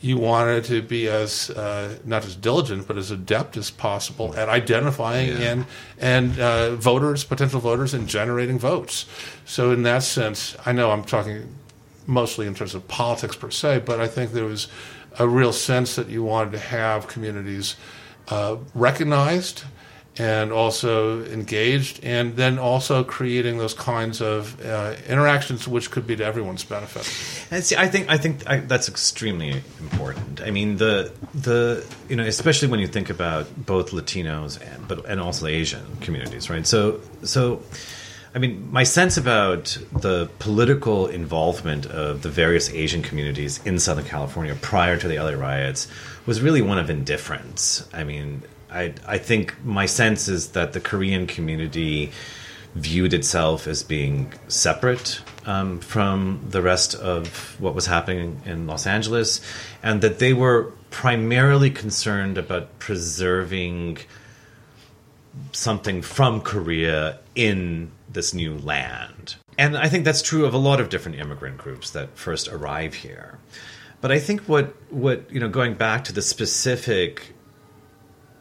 [0.00, 4.48] you wanted to be as uh, not as diligent but as adept as possible at
[4.48, 5.66] identifying and
[5.98, 9.06] and uh, voters, potential voters, and generating votes.
[9.44, 11.54] So in that sense, I know I'm talking
[12.06, 14.68] mostly in terms of politics per se, but I think there was
[15.18, 17.76] a real sense that you wanted to have communities
[18.28, 19.64] uh, recognized
[20.20, 26.14] and also engaged, and then also creating those kinds of uh, interactions which could be
[26.14, 27.08] to everyone's benefit.
[27.50, 30.42] And see, I think I think I, that's extremely important.
[30.42, 35.06] I mean, the the you know, especially when you think about both Latinos and but
[35.06, 36.66] and also Asian communities, right?
[36.66, 37.62] So so.
[38.32, 44.04] I mean, my sense about the political involvement of the various Asian communities in Southern
[44.04, 45.88] California prior to the LA riots
[46.26, 47.88] was really one of indifference.
[47.92, 52.12] I mean, I, I think my sense is that the Korean community
[52.74, 58.86] viewed itself as being separate um, from the rest of what was happening in Los
[58.86, 59.40] Angeles,
[59.82, 63.98] and that they were primarily concerned about preserving
[65.52, 69.36] something from Korea in this new land.
[69.58, 72.94] And I think that's true of a lot of different immigrant groups that first arrive
[72.94, 73.38] here.
[74.00, 77.34] But I think what what you know, going back to the specific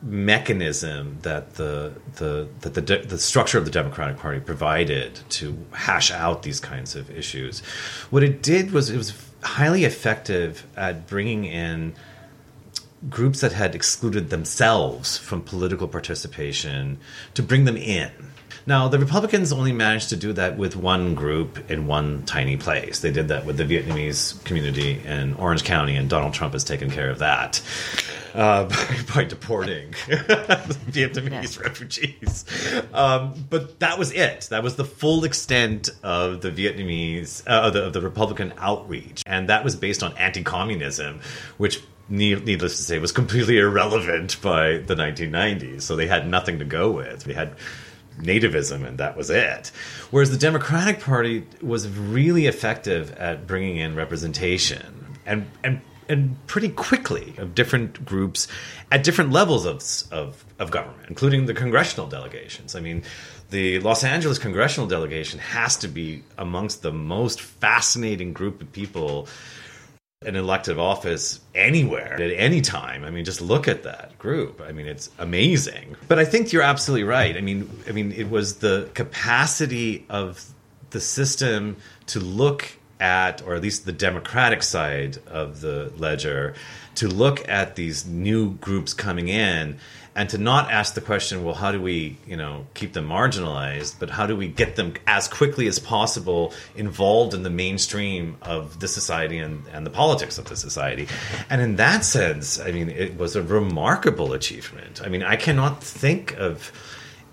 [0.02, 5.58] mechanism that the the that the de- the structure of the Democratic Party provided to
[5.72, 7.60] hash out these kinds of issues,
[8.10, 11.94] what it did was it was highly effective at bringing in
[13.10, 16.98] groups that had excluded themselves from political participation
[17.34, 18.12] to bring them in.
[18.66, 23.00] Now, the Republicans only managed to do that with one group in one tiny place.
[23.00, 26.92] They did that with the Vietnamese community in Orange County, and Donald Trump has taken
[26.92, 27.62] care of that
[28.34, 29.92] uh, by, by deporting
[30.92, 32.46] Vietnamese refugees.
[32.94, 34.48] Um, but that was it.
[34.50, 39.24] That was the full extent of the Vietnamese, uh, of, the, of the Republican outreach.
[39.26, 41.22] And that was based on anti communism,
[41.58, 45.84] which needless to say, was completely irrelevant by the 1990s.
[45.84, 47.24] So they had nothing to go with.
[47.24, 47.54] They had
[48.20, 49.72] nativism, and that was it.
[50.12, 56.70] Whereas the Democratic Party was really effective at bringing in representation and and and pretty
[56.70, 58.48] quickly of different groups
[58.92, 62.76] at different levels of, of, of government, including the congressional delegations.
[62.76, 63.04] I mean,
[63.52, 69.28] the Los Angeles congressional delegation has to be amongst the most fascinating group of people
[70.26, 73.06] an elective office anywhere at any time.
[73.06, 74.60] I mean, just look at that group.
[74.60, 75.96] I mean, it's amazing.
[76.10, 77.38] But I think you're absolutely right.
[77.38, 80.46] I mean, I mean, it was the capacity of
[80.90, 86.54] the system to look at, or at least the democratic side of the ledger,
[86.96, 89.78] to look at these new groups coming in
[90.16, 93.96] and to not ask the question, well, how do we, you know, keep them marginalized,
[94.00, 98.80] but how do we get them as quickly as possible involved in the mainstream of
[98.82, 101.08] the society and, and the politics of the society?
[101.50, 105.02] And in that sense, I mean, it was a remarkable achievement.
[105.02, 106.72] I mean, I cannot think of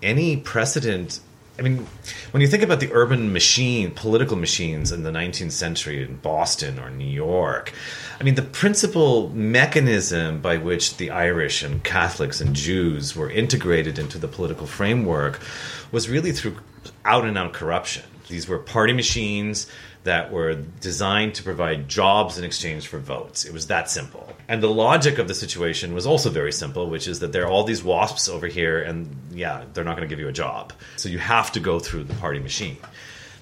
[0.01, 1.19] any precedent
[1.59, 1.87] I mean,
[2.31, 6.77] when you think about the urban machine, political machines in the 19th century in Boston
[6.77, 7.73] or New York,
[8.19, 13.97] I mean, the principal mechanism by which the Irish and Catholics and Jews were integrated
[13.97, 15.39] into the political framework
[15.91, 16.57] was really through
[17.03, 18.03] out and out corruption.
[18.27, 19.67] These were party machines
[20.07, 23.43] that were designed to provide jobs in exchange for votes.
[23.43, 24.33] It was that simple.
[24.47, 27.49] And the logic of the situation was also very simple, which is that there are
[27.51, 30.71] all these WASPs over here, and yeah, they're not going to give you a job.
[30.95, 32.77] So you have to go through the party machine.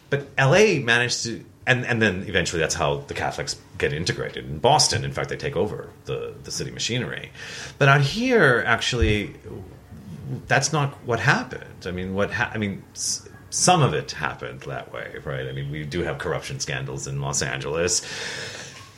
[0.09, 4.45] But LA managed to, and, and then eventually that's how the Catholics get integrated.
[4.45, 7.31] In Boston, in fact, they take over the, the city machinery.
[7.77, 9.35] But out here, actually,
[10.47, 11.85] that's not what happened.
[11.85, 12.83] I mean, what ha- I mean,
[13.55, 15.47] some of it happened that way, right?
[15.47, 18.01] I mean, we do have corruption scandals in Los Angeles,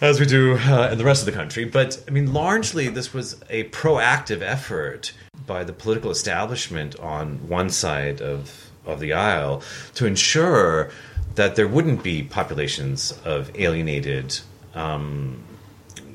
[0.02, 1.64] as we do uh, in the rest of the country.
[1.64, 5.14] But I mean, largely, this was a proactive effort
[5.46, 9.62] by the political establishment on one side of of the aisle
[9.94, 10.90] to ensure
[11.36, 14.40] that there wouldn't be populations of alienated.
[14.74, 15.44] Um,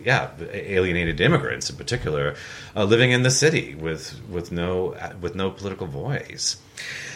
[0.05, 2.35] yeah, alienated immigrants in particular,
[2.75, 6.57] uh, living in the city with with no with no political voice.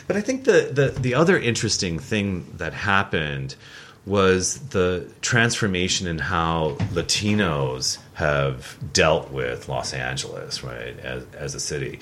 [0.06, 3.56] But I think the, the, the other interesting thing that happened
[4.04, 11.60] was the transformation in how Latinos have dealt with Los Angeles, right, as, as a
[11.60, 11.98] city.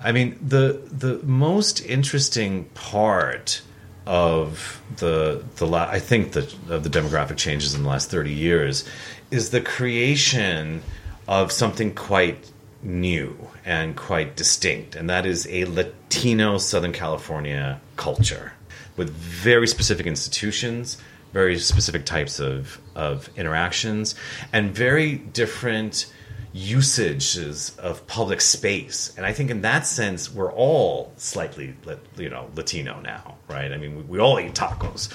[0.00, 3.62] I mean, the the most interesting part
[4.06, 8.32] of the the la- I think the of the demographic changes in the last thirty
[8.32, 8.88] years
[9.30, 10.82] is the creation
[11.26, 12.50] of something quite
[12.82, 18.52] new and quite distinct, and that is a Latino Southern California culture
[18.96, 20.98] with very specific institutions,
[21.32, 24.14] very specific types of, of interactions,
[24.52, 26.12] and very different
[26.52, 29.12] usages of public space.
[29.16, 31.74] And I think in that sense, we're all slightly,
[32.16, 33.72] you know, Latino now, right?
[33.72, 35.12] I mean, we, we all eat tacos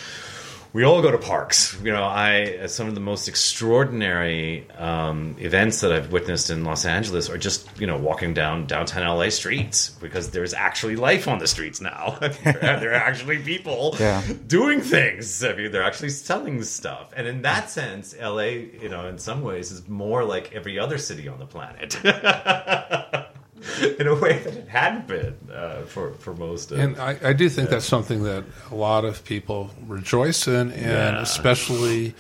[0.74, 1.80] we all go to parks.
[1.84, 6.84] You know, I some of the most extraordinary um, events that I've witnessed in Los
[6.84, 11.38] Angeles are just you know walking down downtown LA streets because there's actually life on
[11.38, 12.18] the streets now.
[12.44, 14.24] there are actually people yeah.
[14.48, 15.44] doing things.
[15.44, 19.44] I mean, they're actually selling stuff, and in that sense, LA, you know, in some
[19.44, 21.96] ways, is more like every other city on the planet.
[24.00, 26.72] in a way that it hadn't been uh, for for most.
[26.72, 30.72] Of, and I, I do think that's something that a lot of people rejoice in,
[30.72, 31.22] and yeah.
[31.22, 32.14] especially,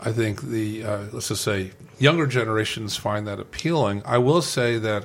[0.00, 4.02] I think the uh, let's just say younger generations find that appealing.
[4.04, 5.04] I will say that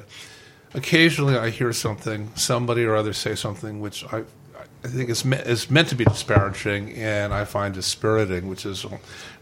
[0.73, 4.23] occasionally I hear something, somebody or other say something which I.
[4.81, 8.85] I think is, me- is meant to be disparaging, and I find dispiriting, which is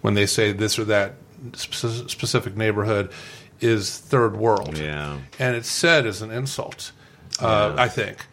[0.02, 1.14] when they say this or that
[1.54, 3.12] specific neighborhood
[3.60, 4.78] is third world.
[4.78, 5.20] Yeah.
[5.40, 6.92] And it's said as an insult,
[7.42, 7.84] uh, yeah.
[7.84, 8.26] I think.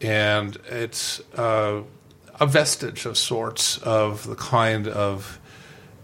[0.00, 1.82] And it's uh,
[2.40, 5.38] a vestige of sorts of the kind of,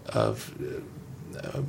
[0.06, 0.54] of
[1.36, 1.60] uh,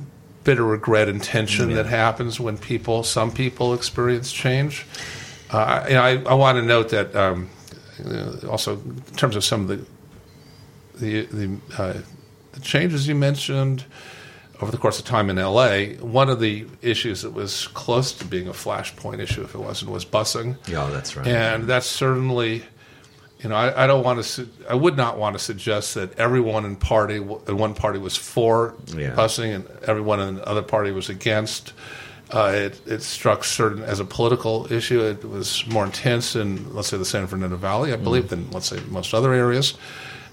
[0.44, 1.76] bitter regret and tension yeah.
[1.76, 4.86] that happens when people, some people experience change.
[5.50, 7.50] Uh, you I, I, want to note that um,
[8.48, 9.86] also in terms of some of the,
[10.98, 11.94] the, the, uh,
[12.52, 13.84] the changes you mentioned,
[14.60, 18.24] over the course of time in LA, one of the issues that was close to
[18.24, 20.56] being a flashpoint issue, if it wasn't, was busing.
[20.68, 21.26] Yeah, that's right.
[21.26, 22.62] And that's certainly,
[23.40, 26.66] you know, I, I don't want to, I would not want to suggest that everyone
[26.66, 29.14] in party, in one party was for yeah.
[29.14, 31.72] busing and everyone in the other party was against.
[32.32, 35.02] Uh, it, it, struck certain as a political issue.
[35.02, 38.28] It was more intense in, let's say, the San Fernando Valley, I believe, mm.
[38.28, 39.74] than let's say most other areas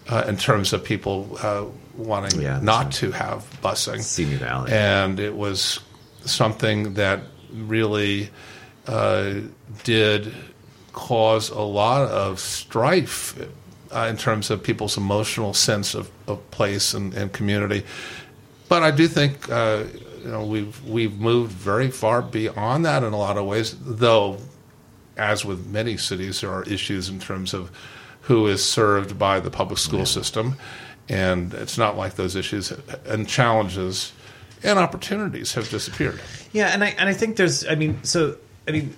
[0.09, 2.93] uh, in terms of people uh, wanting yeah, not right.
[2.93, 4.37] to have busing.
[4.37, 4.71] Valley.
[4.71, 5.79] And it was
[6.25, 7.21] something that
[7.53, 8.29] really
[8.87, 9.35] uh,
[9.83, 10.33] did
[10.93, 13.37] cause a lot of strife
[13.93, 17.85] uh, in terms of people's emotional sense of, of place and, and, community.
[18.67, 19.83] But I do think, uh,
[20.21, 23.75] you know, we've we've moved very far beyond that in a lot of ways.
[23.79, 24.39] Though,
[25.15, 27.71] as with many cities, there are issues in terms of
[28.27, 30.55] who is served by the public school system,
[31.09, 32.71] and it's not like those issues
[33.05, 34.11] and challenges
[34.63, 36.19] and opportunities have disappeared.
[36.51, 37.65] Yeah, and I and I think there's.
[37.65, 38.95] I mean, so I mean,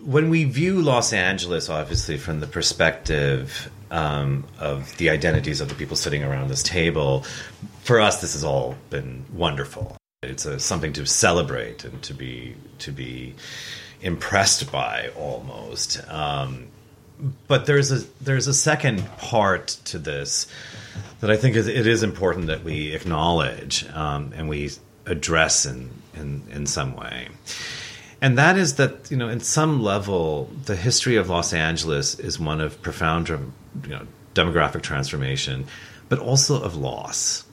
[0.00, 5.74] when we view Los Angeles, obviously from the perspective um, of the identities of the
[5.74, 7.24] people sitting around this table,
[7.82, 9.96] for us, this has all been wonderful.
[10.22, 13.34] It's a, something to celebrate and to be to be
[14.02, 16.02] impressed by almost.
[16.08, 16.68] Um,
[17.48, 20.46] but there's a there's a second part to this
[21.20, 24.70] that I think is, it is important that we acknowledge um, and we
[25.06, 27.28] address in, in in some way.
[28.20, 32.38] And that is that you know in some level the history of Los Angeles is
[32.38, 33.38] one of profound you
[33.86, 35.66] know demographic transformation
[36.08, 37.44] but also of loss.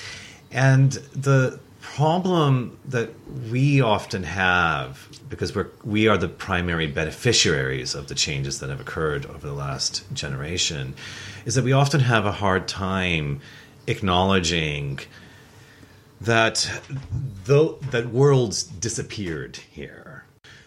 [0.51, 1.59] And the
[1.95, 3.11] problem that
[3.51, 8.81] we often have because we're we are the primary beneficiaries of the changes that have
[8.81, 10.95] occurred over the last generation
[11.45, 13.39] is that we often have a hard time
[13.85, 14.99] acknowledging
[16.19, 16.67] that
[17.43, 20.02] though that worlds disappeared here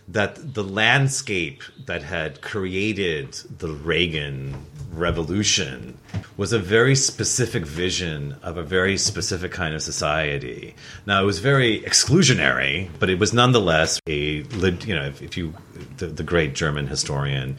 [0.09, 5.99] that the landscape that had created the Reagan revolution
[6.37, 10.75] was a very specific vision of a very specific kind of society.
[11.07, 15.55] Now, it was very exclusionary, but it was nonetheless a, you know, if, if you,
[15.99, 17.57] the, the, great German historian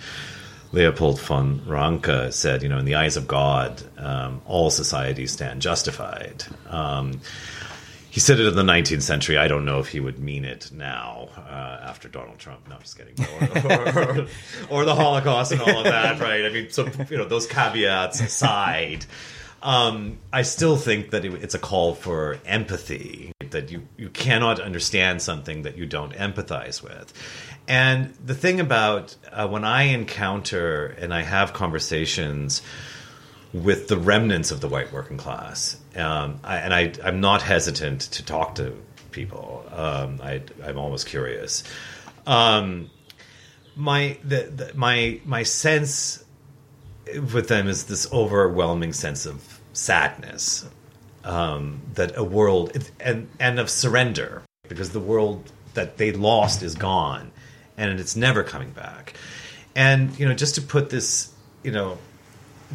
[0.71, 5.61] Leopold von Ranke said, you know, in the eyes of God, um, all societies stand
[5.61, 6.43] justified.
[6.69, 7.21] Um,
[8.17, 9.37] he said it in the 19th century.
[9.37, 12.67] I don't know if he would mean it now uh, after Donald Trump.
[12.67, 13.13] No, I'm just kidding.
[13.23, 14.27] Or, or,
[14.71, 16.43] or, the Holocaust and all of that, right?
[16.43, 19.05] I mean, so you know, those caveats aside,
[19.61, 23.33] um, I still think that it, it's a call for empathy.
[23.51, 27.13] That you you cannot understand something that you don't empathize with.
[27.67, 32.63] And the thing about uh, when I encounter and I have conversations
[33.53, 35.77] with the remnants of the white working class.
[35.97, 38.73] Um, I, and I, am not hesitant to talk to
[39.11, 39.65] people.
[39.71, 41.63] Um, I, am almost curious.
[42.25, 42.89] Um,
[43.75, 46.23] my the, the, my my sense
[47.05, 50.67] with them is this overwhelming sense of sadness
[51.23, 56.75] um, that a world and and of surrender because the world that they lost is
[56.75, 57.31] gone
[57.77, 59.13] and it's never coming back.
[59.75, 61.31] And you know, just to put this,
[61.63, 61.99] you know,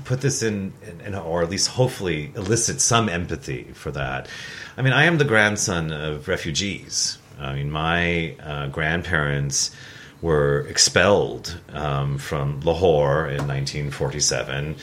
[0.05, 0.73] put this in,
[1.05, 4.29] in, or at least hopefully elicit some empathy for that.
[4.77, 7.19] I mean, I am the grandson of refugees.
[7.39, 9.75] I mean, my uh, grandparents
[10.23, 14.77] were expelled um, from Lahore in 1947,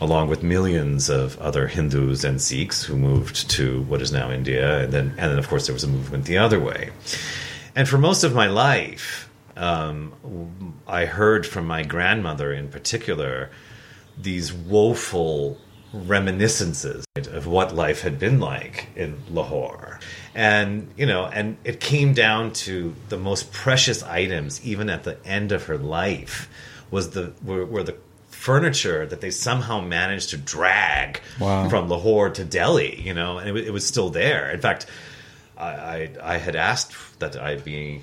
[0.00, 4.84] along with millions of other Hindus and Sikhs who moved to what is now India,
[4.84, 6.90] and then, and then of course, there was a movement the other way.
[7.74, 13.50] And for most of my life, um, I heard from my grandmother in particular
[14.16, 15.58] these woeful
[15.92, 20.00] reminiscences of what life had been like in Lahore.
[20.34, 25.24] And, you know, and it came down to the most precious items, even at the
[25.24, 26.48] end of her life,
[26.90, 27.96] was the were, were the
[28.28, 31.68] furniture that they somehow managed to drag wow.
[31.68, 34.50] from Lahore to Delhi, you know, and it, it was still there.
[34.50, 34.86] In fact,
[35.56, 38.02] I, I, I had asked that I be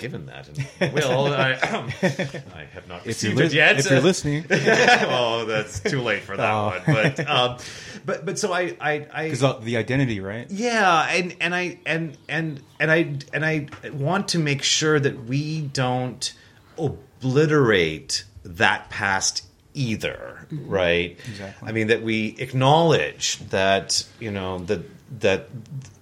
[0.00, 0.48] given that.
[0.48, 1.26] And, will.
[1.26, 3.78] I, um, I, have not received li- it yet.
[3.78, 6.66] If you're listening, well, that's too late for that oh.
[6.66, 6.82] one.
[6.86, 7.58] But, um,
[8.04, 10.50] but, but so I, I, because the identity, right?
[10.50, 15.24] Yeah, and and I and and and I and I want to make sure that
[15.26, 16.32] we don't
[16.78, 19.44] obliterate that past
[19.74, 20.68] either, mm-hmm.
[20.68, 21.18] right?
[21.28, 21.68] Exactly.
[21.68, 24.80] I mean that we acknowledge that you know that
[25.20, 25.48] that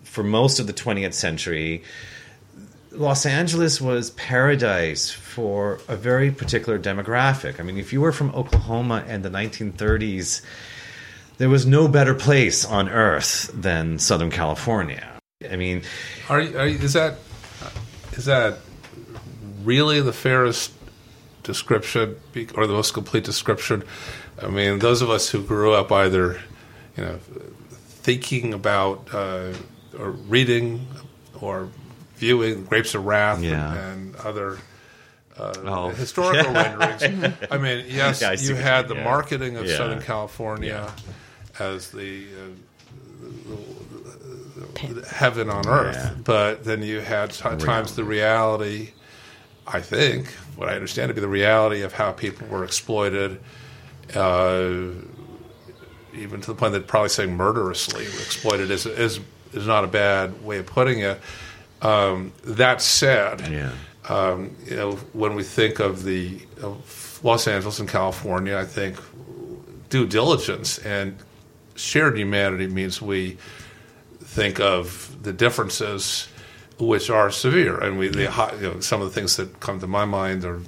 [0.04, 1.82] for most of the 20th century
[2.98, 7.60] Los Angeles was paradise for a very particular demographic.
[7.60, 10.42] I mean, if you were from Oklahoma in the 1930s,
[11.36, 15.06] there was no better place on earth than Southern California.
[15.48, 15.82] I mean,
[16.28, 17.18] are, are is that
[18.14, 18.58] is that
[19.62, 20.72] really the fairest
[21.44, 22.16] description
[22.56, 23.84] or the most complete description?
[24.42, 26.40] I mean, those of us who grew up either,
[26.96, 27.18] you know,
[27.70, 29.52] thinking about uh,
[29.96, 30.88] or reading
[31.40, 31.68] or
[32.18, 33.72] viewing Grapes of Wrath yeah.
[33.72, 34.58] and, and, other
[35.36, 35.88] uh, oh.
[35.90, 37.02] historical renderings.
[37.50, 39.04] I mean, yes, yeah, I you had the yeah.
[39.04, 40.92] marketing of Southern California
[41.58, 43.56] as the, uh,
[44.74, 48.90] the, the, heaven on earth, but then you had times the reality.
[49.66, 53.40] I think what I understand to be the reality of how people were exploited.
[54.14, 54.88] Uh,
[56.14, 59.20] even to the point that probably saying murderously exploited is, is
[59.52, 61.20] is not a bad way of putting it
[61.82, 63.72] Um, that said, Yeah.
[64.08, 68.96] um, you know, when we think of the of Los Angeles and California, I think
[69.90, 71.16] due diligence and
[71.76, 73.38] shared humanity means we
[74.20, 76.28] think of the differences,
[76.78, 78.22] which are severe, and we the
[78.60, 80.60] you know, some of the things that come to my mind are.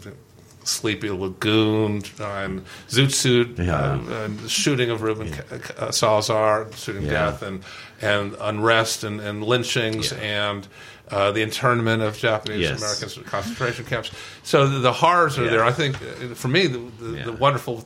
[0.71, 3.75] Sleepy Lagoon and Zoot Suit, Yeah.
[3.77, 5.33] uh, and shooting of Ruben
[5.79, 7.11] uh, Salazar, shooting Yeah.
[7.11, 7.62] death, and
[8.01, 10.18] and unrest and, and lynchings Yeah.
[10.51, 10.68] and
[11.11, 12.79] uh, the internment of Japanese Yes.
[12.79, 14.11] Americans in concentration camps.
[14.43, 15.51] So the, the horrors are Yeah.
[15.51, 15.64] there.
[15.64, 17.25] I think uh, for me, the, the, Yeah.
[17.25, 17.85] the wonderful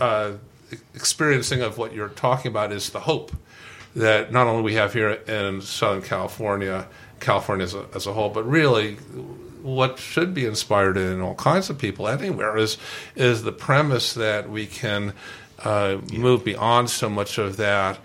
[0.00, 0.32] uh,
[0.94, 3.32] experiencing of what you're talking about is the hope
[3.96, 6.86] that not only we have here in Southern California,
[7.20, 8.96] California as a, as a whole, but really
[9.64, 12.76] what should be inspired in all kinds of people anywhere is
[13.16, 15.14] is the premise that we can
[15.64, 17.98] uh, move beyond so much of that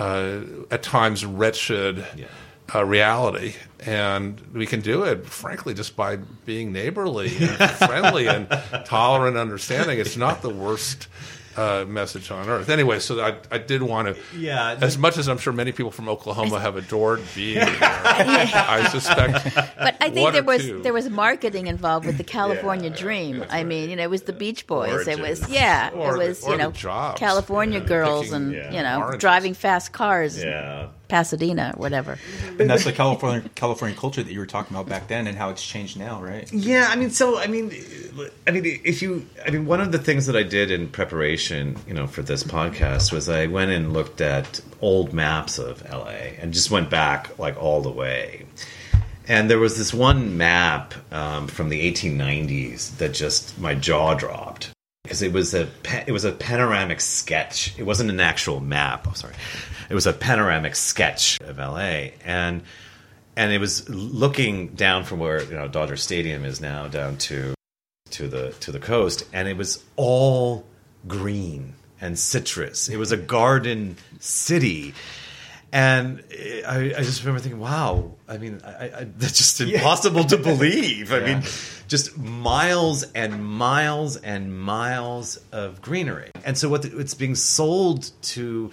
[0.00, 0.40] uh,
[0.70, 2.26] at times wretched Yeah.
[2.74, 3.54] uh, reality,
[3.86, 8.48] and we can do it, frankly, just by being neighborly and friendly and
[8.86, 10.00] tolerant, understanding.
[10.00, 11.06] It's not the worst
[11.56, 12.68] uh, message on earth.
[12.68, 14.76] Anyway, so I, I did want to, Yeah.
[14.80, 19.54] as much as I'm sure many people from Oklahoma have adored being there, I suspect.
[19.54, 20.82] But I think One there was two.
[20.82, 23.38] there was marketing involved with the California Yeah, Dream.
[23.38, 23.66] that's I right.
[23.66, 25.06] mean, you know, it was the Beach Boys.
[25.06, 26.70] It was yeah, Or it was or you know.
[26.72, 29.20] California Yeah, girls picking, and yeah, you know oranges.
[29.20, 30.88] driving fast cars in Yeah.
[31.08, 32.18] Pasadena or whatever.
[32.58, 35.50] And that's the California California culture that you were talking about back then, and how
[35.50, 36.50] it's changed now, right?
[36.52, 37.72] Yeah, I mean, so I mean,
[38.46, 41.76] I mean, if you, I mean, one of the things that I did in preparation,
[41.86, 46.34] you know, for this podcast was I went and looked at old maps of LA
[46.40, 48.46] and just went back like all the way.
[49.26, 54.73] And there was this one map um, from the 1890s that just my jaw dropped
[55.04, 55.68] because it was a
[56.06, 57.78] it was a panoramic sketch.
[57.78, 59.06] It wasn't an actual map.
[59.06, 59.34] I'm sorry,
[59.88, 62.62] it was a panoramic sketch of LA, and
[63.36, 67.54] and it was looking down from where you know Dodger Stadium is now down to
[68.10, 70.64] to the to the coast, and it was all
[71.06, 72.88] green and citrus.
[72.88, 74.94] It was a garden city.
[75.74, 76.22] And
[76.68, 78.12] I, I just remember thinking, "Wow!
[78.28, 81.12] I mean, I, I, that's just impossible to believe.
[81.12, 81.42] I mean,
[81.88, 86.30] just miles and miles and miles of greenery.
[86.44, 88.70] And so, what the, it's being sold to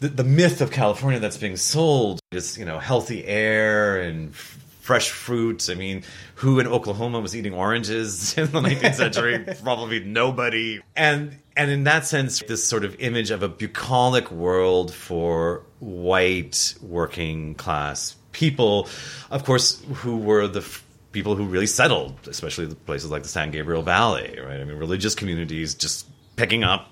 [0.00, 4.58] the, the myth of California that's being sold is you know healthy air and f-
[4.80, 5.70] fresh fruits.
[5.70, 6.02] I mean,
[6.34, 9.46] who in Oklahoma was eating oranges in the 19th century?
[9.62, 10.80] Probably nobody.
[10.96, 16.74] And and in that sense, this sort of image of a bucolic world for white
[16.82, 18.88] working class people,
[19.30, 23.28] of course, who were the f- people who really settled, especially the places like the
[23.28, 24.60] San Gabriel Valley, right?
[24.60, 26.90] I mean, religious communities just picking up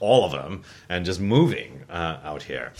[0.00, 2.72] all of them and just moving uh, out here.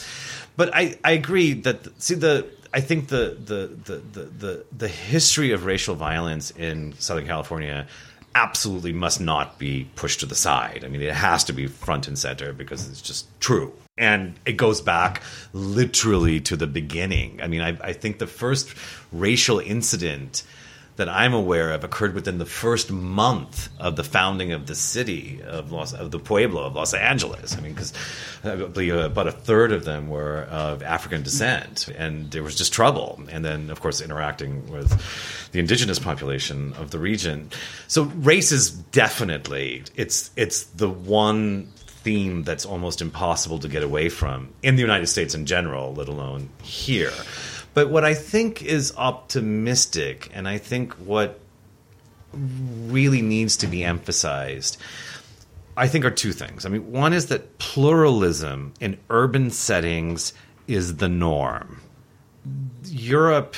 [0.56, 4.88] But I, I agree that see the I think the the, the the the the
[4.88, 7.86] history of racial violence in Southern California
[8.34, 10.84] absolutely must not be pushed to the side.
[10.84, 13.72] I mean, it has to be front and center because it's just true.
[13.98, 15.22] And it goes back
[15.52, 17.40] literally to the beginning.
[17.42, 18.74] I mean, I, I think the first
[19.12, 20.42] racial incident
[21.00, 25.40] that I'm aware of occurred within the first month of the founding of the city
[25.42, 27.56] of Los of the Pueblo of Los Angeles.
[27.56, 27.94] I mean, because
[28.44, 32.42] I uh, believe uh, about a third of them were of African descent, and there
[32.42, 33.18] was just trouble.
[33.30, 34.90] And then, of course, interacting with
[35.52, 37.48] the indigenous population of the region.
[37.88, 41.72] So, race is definitely it's it's the one
[42.02, 46.08] theme that's almost impossible to get away from in the United States in general, let
[46.08, 47.12] alone here.
[47.74, 51.40] But what I think is optimistic, and I think what
[52.32, 54.76] really needs to be emphasized,
[55.76, 56.66] I think are two things.
[56.66, 60.32] I mean, one is that pluralism in urban settings
[60.66, 61.80] is the norm.
[62.84, 63.54] Europe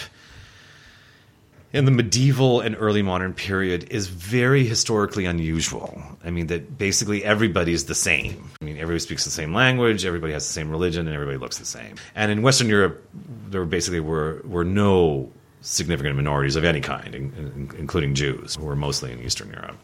[1.72, 6.02] in the medieval and early modern period is very historically unusual.
[6.24, 8.50] I mean, that basically everybody's the same.
[8.60, 11.58] I mean, everybody speaks the same language, everybody has the same religion, and everybody looks
[11.58, 11.96] the same.
[12.14, 13.06] And in Western Europe,
[13.48, 18.66] there basically were, were no significant minorities of any kind, in, in, including Jews, who
[18.66, 19.76] were mostly in Eastern Europe.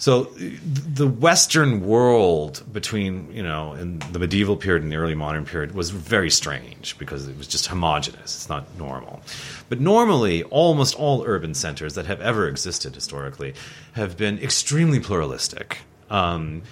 [0.00, 5.44] So the Western world between, you know, in the medieval period and the early modern
[5.44, 8.34] period was very strange because it was just homogenous.
[8.34, 9.20] It's not normal.
[9.68, 13.52] But normally, almost all urban centers that have ever existed historically
[13.92, 15.80] have been extremely pluralistic.
[16.08, 16.62] Um,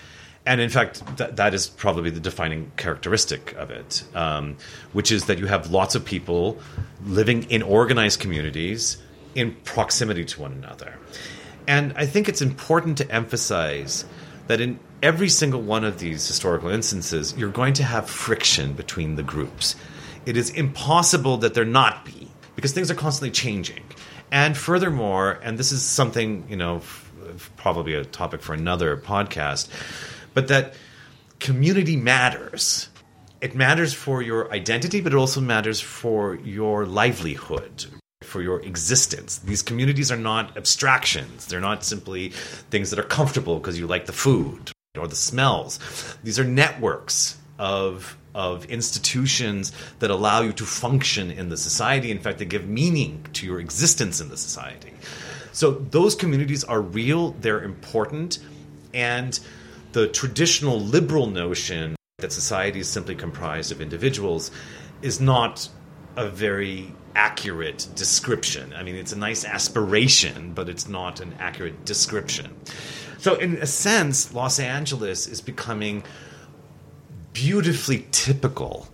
[0.46, 4.56] and in fact, th- that is probably the defining characteristic of it, um,
[4.94, 6.58] which is that you have lots of people
[7.04, 8.96] living in organized communities
[9.34, 10.94] in proximity to one another.
[11.68, 14.06] And I think it's important to emphasize
[14.46, 19.16] that in every single one of these historical instances, you're going to have friction between
[19.16, 19.76] the groups.
[20.24, 23.84] It is impossible that there not be, because things are constantly changing.
[24.32, 29.68] And furthermore, and this is something, you know, f- probably a topic for another podcast,
[30.32, 30.72] but that
[31.38, 32.88] community matters.
[33.42, 37.86] It matters for your identity, but it also matters for your livelihood,
[38.28, 39.38] for your existence.
[39.38, 41.46] These communities are not abstractions.
[41.46, 42.30] They're not simply
[42.70, 45.80] things that are comfortable because you like the food or the smells.
[46.22, 52.12] These are networks of of institutions that allow you to function in the society.
[52.12, 54.92] In fact, they give meaning to your existence in the society.
[55.52, 58.38] So those communities are real, they're important,
[58.94, 59.38] and
[59.90, 64.52] the traditional liberal notion that society is simply comprised of individuals
[65.02, 65.68] is not
[66.16, 68.72] a very accurate description.
[68.72, 72.54] I mean, it's a nice aspiration, but it's not an accurate description.
[73.18, 76.04] So, in a sense, Los Angeles is becoming
[77.32, 78.86] beautifully typical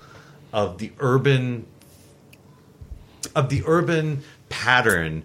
[0.54, 1.66] of the urban
[3.36, 5.24] of the urban pattern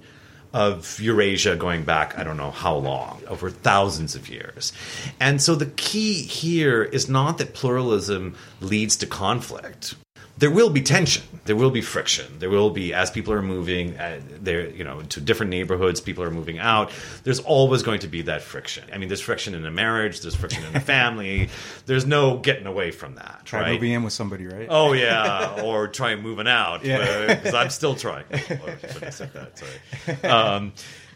[0.51, 4.73] of Eurasia going back, I don't know how long, over thousands of years.
[5.19, 9.95] And so the key here is not that pluralism leads to conflict
[10.39, 13.97] there will be tension there will be friction there will be as people are moving
[13.97, 16.91] uh, there you know to different neighborhoods people are moving out
[17.23, 20.35] there's always going to be that friction i mean there's friction in a marriage there's
[20.35, 21.49] friction in a family
[21.85, 23.73] there's no getting away from that Try right?
[23.73, 24.67] moving in with somebody, right?
[24.69, 27.33] Oh yeah, or try moving out Yeah.
[27.35, 28.25] because I'm still trying.
[28.31, 28.35] Oh,
[28.67, 30.31] I shouldn't say that, sorry.
[30.31, 30.73] Um,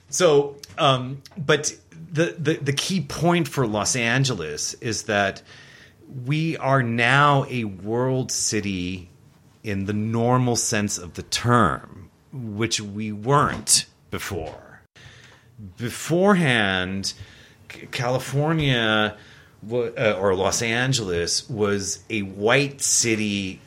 [0.10, 1.76] so, um, but
[2.12, 5.44] the, the the key point for Los Angeles is that
[6.26, 9.10] we are now a world city
[9.64, 14.64] in the normal sense of the term, which we weren't before
[15.78, 17.14] beforehand,
[17.92, 19.18] California
[19.72, 23.60] uh, or Los Angeles was a white city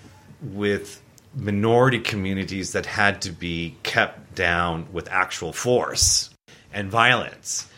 [0.43, 1.03] with
[1.35, 6.31] minority communities that had to be kept down with actual force
[6.73, 7.69] and violence.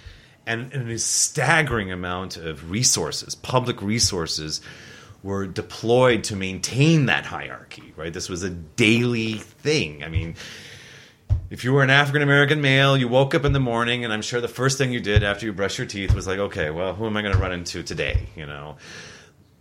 [0.46, 4.62] And, and a staggering amount of resources, public resources,
[5.28, 8.14] were deployed to maintain that hierarchy, right?
[8.14, 10.02] This was a daily thing.
[10.02, 10.36] I mean,
[11.50, 14.22] if you were an African American male, you woke up in the morning, and I'm
[14.22, 16.94] sure the first thing you did after you brushed your teeth was like, okay, well,
[16.94, 18.26] who am I going to run into today?
[18.36, 18.78] You know,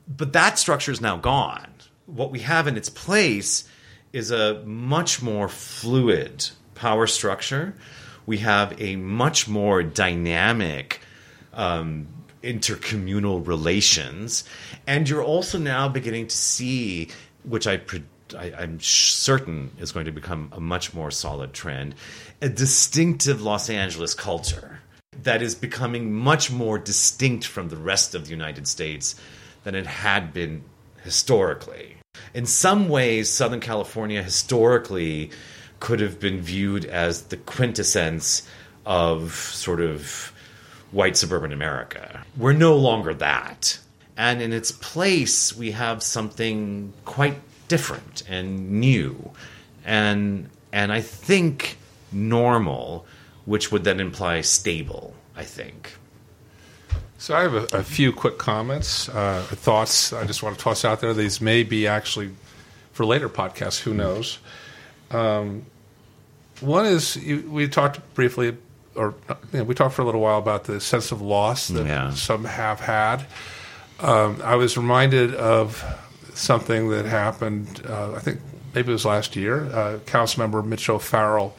[0.07, 1.68] but that structure is now gone.
[2.05, 3.68] What we have in its place
[4.13, 7.76] is a much more fluid power structure.
[8.26, 11.01] We have a much more dynamic
[11.53, 12.07] um,
[12.44, 14.44] intercommunal relations,
[14.86, 17.10] and you're also now beginning to see,
[17.44, 18.04] which I, pre-
[18.38, 21.96] I I'm certain is going to become a much more solid trend,
[22.42, 24.82] a distinctive Los Angeles culture
[25.24, 29.16] that is becoming much more distinct from the rest of the United States
[29.64, 30.64] than it had been
[31.04, 31.98] historically.
[32.34, 35.32] In some ways, Southern California historically
[35.80, 38.48] could have been viewed as the quintessence
[38.86, 40.34] of sort of
[40.92, 42.24] white suburban America.
[42.38, 43.80] We're no longer that.
[44.16, 49.32] And in its place, we have something quite different and new
[49.88, 51.78] and and I think
[52.12, 53.08] normal,
[53.46, 55.96] which would then imply stable, I think.
[57.18, 60.14] So I have a, a few quick comments, uh, thoughts.
[60.14, 61.14] I just want to toss out there.
[61.16, 62.32] These may be actually
[62.92, 63.80] for later podcasts.
[63.80, 64.38] Who knows?
[65.10, 65.66] Um,
[66.60, 68.58] one is you, we talked briefly,
[68.98, 69.14] or
[69.54, 72.14] you know, we talked for a little while about the sense of loss that Yeah.
[72.14, 73.26] some have had.
[74.00, 75.84] Um, I was reminded of
[76.34, 77.82] something that happened.
[77.88, 78.39] Uh, I think
[78.76, 79.66] maybe it was last year.
[79.74, 81.56] Uh, Council member Mitch O'Farrell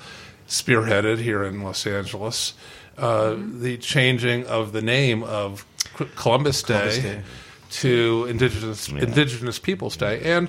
[0.49, 2.55] spearheaded here in Los Angeles
[2.97, 5.64] uh, the changing of the name of
[5.99, 7.20] C- Columbus Day, Columbus Day.
[7.70, 10.49] to Indigenous Indigenous Peoples Day, and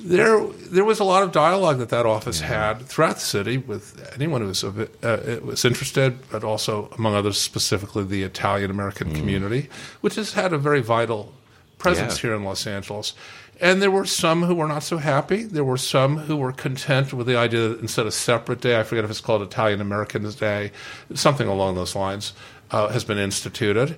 [0.00, 4.10] there there was a lot of dialogue that that office had throughout the city with
[4.14, 8.70] anyone who was of it, uh, was interested, but also among others specifically the Italian
[8.70, 9.68] American community,
[10.00, 11.32] which has had a very vital
[11.78, 12.28] presence Yeah.
[12.28, 13.14] here in Los Angeles.
[13.60, 15.42] And there were some who were not so happy.
[15.42, 18.84] There were some who were content with the idea that instead of separate day, I
[18.84, 20.70] forget if it's called Italian Americans Day,
[21.14, 22.34] something along those lines,
[22.70, 23.96] uh, has been instituted.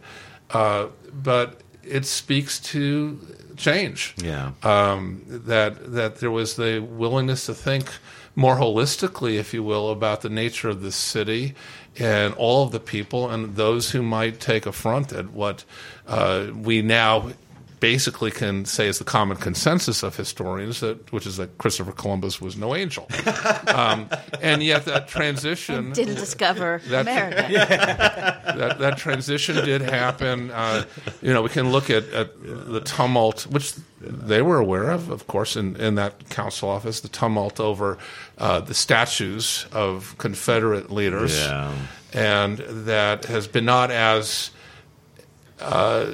[0.50, 1.60] Uh, but
[1.90, 3.18] it speaks to
[3.56, 4.52] change Yeah.
[4.62, 7.84] um, that that there was the willingness to think
[8.36, 11.54] more holistically, if you will, about the nature of this city
[11.98, 15.64] and all of the people and those who might take affront at what
[16.06, 17.30] uh, we now
[17.80, 22.40] basically can say is the common consensus of historians, that, which is that Christopher Columbus
[22.40, 23.08] was no angel.
[23.68, 24.08] um,
[24.42, 27.52] and yet that transition Didn't discover That's- America.
[28.58, 30.50] that, that transition did happen.
[30.50, 30.84] Uh,
[31.22, 35.26] you know, we can look at, at the tumult, which they were aware of, of
[35.26, 37.98] course, in, in that council office, the tumult over
[38.38, 41.74] uh, the statues of Confederate leaders, Yeah.
[42.12, 44.50] and that has been not as
[45.60, 46.12] uh,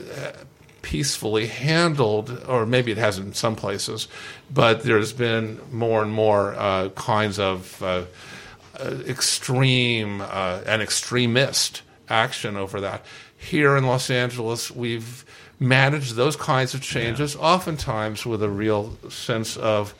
[0.86, 4.06] peacefully handled, or maybe it hasn't in some places,
[4.54, 8.04] but there's been more and more uh, kinds of uh,
[8.78, 13.04] uh, extreme uh, and extremist action over that.
[13.36, 15.24] Here in Los Angeles, we've
[15.58, 19.92] managed those kinds of changes, oftentimes with a real sense of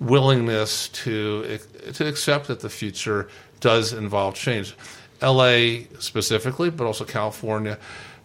[0.00, 1.58] willingness to
[1.92, 3.28] to accept that the future
[3.60, 4.74] does involve change.
[5.20, 5.86] L.A.
[5.98, 7.76] specifically, but also California.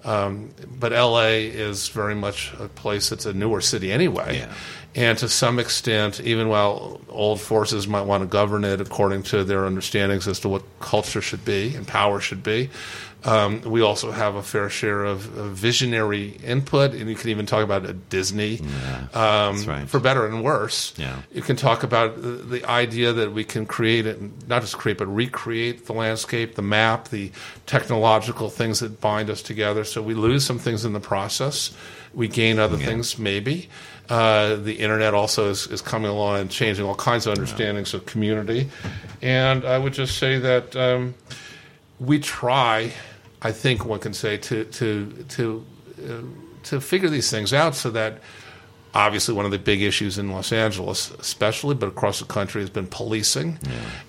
[0.05, 4.37] Um, but LA is very much a place that's a newer city anyway.
[4.37, 4.53] Yeah.
[4.93, 9.43] And to some extent, even while old forces might want to govern it according to
[9.43, 12.69] their understandings as to what culture should be and power should be,
[13.25, 16.93] um, we also have a fair share of, of visionary input.
[16.93, 18.61] And you can even talk about a Disney,
[19.13, 19.89] um, right.
[19.89, 20.93] for better and worse.
[20.97, 21.21] Yeah.
[21.33, 24.97] You can talk about the, the idea that we can create it, not just create,
[24.97, 27.31] but recreate the landscape, the map, the
[27.65, 29.83] technological things that bind us together.
[29.83, 31.75] So we lose some things in the process.
[32.13, 33.67] We gain other things, maybe.
[34.07, 38.05] Uh, the internet also is, is coming along and changing all kinds of understandings of
[38.05, 38.69] community.
[39.21, 41.15] And I would just say that um,
[41.99, 42.93] we try,
[43.45, 45.65] I think one can say, to to to
[46.03, 46.21] uh,
[46.63, 48.17] to figure these things out so that
[48.95, 52.71] obviously one of the big issues in Los Angeles, especially, but across the country, has
[52.71, 53.59] been policing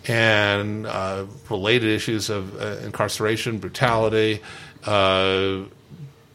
[0.09, 4.41] and uh, related issues of uh, incarceration, brutality.
[4.87, 5.65] Uh,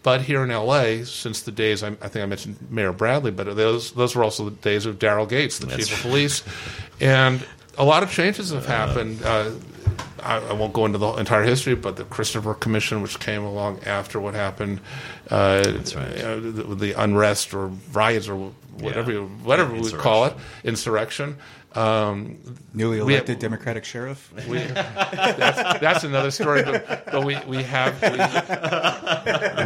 [0.04, 3.56] but here in LA, since the days I, I think I mentioned Mayor Bradley, but
[3.56, 6.44] those those were also the days of Daryl Gates, the chief of police,
[7.00, 7.44] and
[7.80, 9.24] a lot of changes have happened.
[10.24, 13.80] I, I won't go into the entire history, but the Christopher Commission, which came along
[13.86, 14.80] after what happened,
[15.30, 16.18] uh, That's right.
[16.22, 19.20] uh, the, the unrest or riots or whatever Yeah.
[19.20, 20.34] whatever we call it,
[20.64, 21.30] Insurrection.
[21.30, 21.38] insurrection.
[21.74, 22.38] Um,
[22.74, 24.30] Newly We- elected Democratic sheriff.
[24.50, 27.96] we, that's, that's another story, but, but we, we have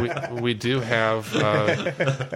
[0.36, 1.90] we, we do have uh,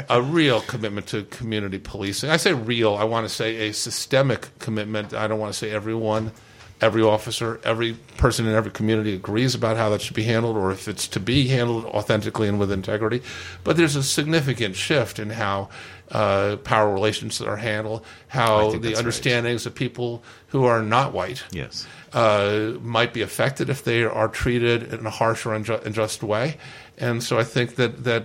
[0.08, 2.30] a real commitment to community policing.
[2.30, 2.96] I say real.
[2.96, 5.14] I want to say a systemic commitment.
[5.14, 6.32] I don't want to say everyone,
[6.80, 10.70] every officer, every person in every community agrees about how that should be handled, or
[10.72, 13.22] if it's to be handled authentically and with integrity.
[13.64, 15.68] But there's a significant shift in how.
[16.12, 18.98] Uh, power relations are handled, how the that's right.
[18.98, 21.86] understandings of people who are not white Yes.
[22.12, 26.56] uh, might be affected if they are treated in a harsh or unju- unjust way.
[26.98, 28.24] And so I think that that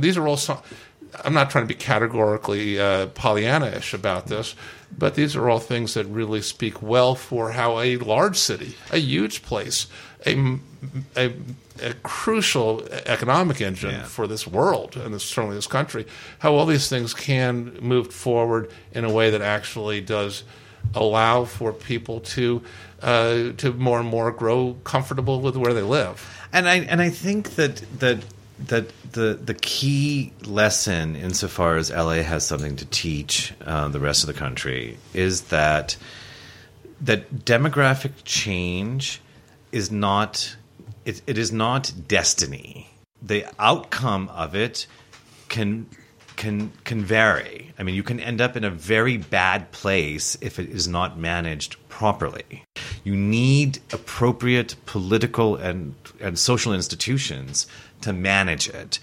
[0.00, 0.36] these are all.
[0.36, 0.62] So,
[1.24, 4.54] I'm not trying to be categorically uh, Pollyanna-ish about this,
[4.96, 8.98] but these are all things that really speak well for how a large city, a
[8.98, 9.86] huge place,
[10.26, 10.58] a,
[11.16, 11.32] a,
[11.82, 14.04] a crucial economic engine Yeah.
[14.04, 16.06] for this world and this, certainly this country,
[16.38, 20.44] how all these things can move forward in a way that actually does
[20.94, 22.62] allow for people to
[23.02, 26.26] uh, to more and more grow comfortable with where they live.
[26.52, 28.18] And I and I think that that
[28.58, 34.22] that the the key lesson, insofar as LA has something to teach uh, the rest
[34.22, 35.96] of the country, is that
[37.00, 39.20] that demographic change
[39.72, 40.56] is not
[41.04, 42.90] it, it is not destiny.
[43.22, 44.86] The outcome of it
[45.48, 45.86] can
[46.36, 47.72] can can vary.
[47.78, 51.18] I mean, you can end up in a very bad place if it is not
[51.18, 52.64] managed properly.
[53.04, 57.66] You need appropriate political and and social institutions
[58.04, 58.98] to manage it.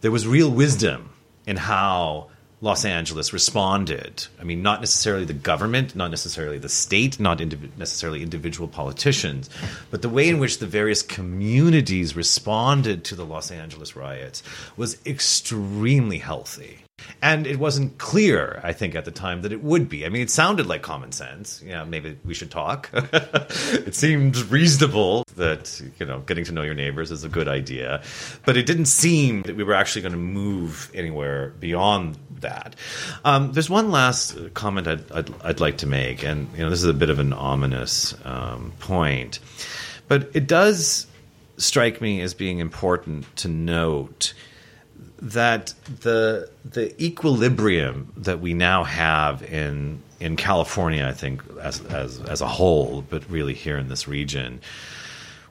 [0.00, 1.10] There was real wisdom
[1.46, 2.28] in how
[2.60, 4.26] Los Angeles responded.
[4.38, 9.48] I mean, not necessarily the government, not necessarily the state, not indiv- necessarily individual politicians,
[9.90, 14.42] but the way in which the various communities responded to the Los Angeles riots
[14.76, 16.79] was extremely healthy.
[17.22, 20.06] And it wasn't clear, I think, at the time that it would be.
[20.06, 21.62] I mean, it sounded like common sense.
[21.64, 22.90] Yeah, maybe we should talk.
[22.94, 28.02] it seemed reasonable that, you know, getting to know your neighbors is a good idea.
[28.46, 32.74] But it didn't seem that we were actually going to move anywhere beyond that.
[33.24, 36.82] Um, there's one last comment I'd, I'd, I'd like to make, and, you know, this
[36.82, 39.40] is a bit of an ominous um, point.
[40.08, 41.06] But it does
[41.58, 44.32] strike me as being important to note
[45.22, 52.20] that the the equilibrium that we now have in in California, I think as as
[52.22, 54.60] as a whole, but really here in this region,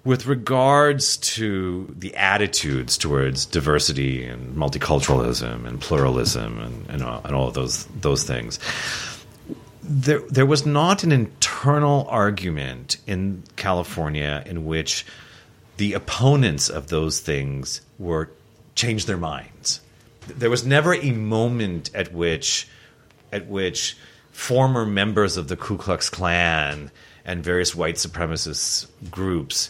[0.04, 7.36] with regards to the attitudes towards diversity and multiculturalism and pluralism and and, all- and
[7.36, 8.60] all of those those things.
[9.92, 15.04] There, there was not an internal argument in California in which
[15.78, 18.30] the opponents of those things were
[18.80, 19.82] changed their minds.
[20.28, 22.68] There was never a moment at which
[23.32, 23.98] at which
[24.32, 26.90] former members of the Ku Klux Klan
[27.26, 29.70] and various white supremacist groups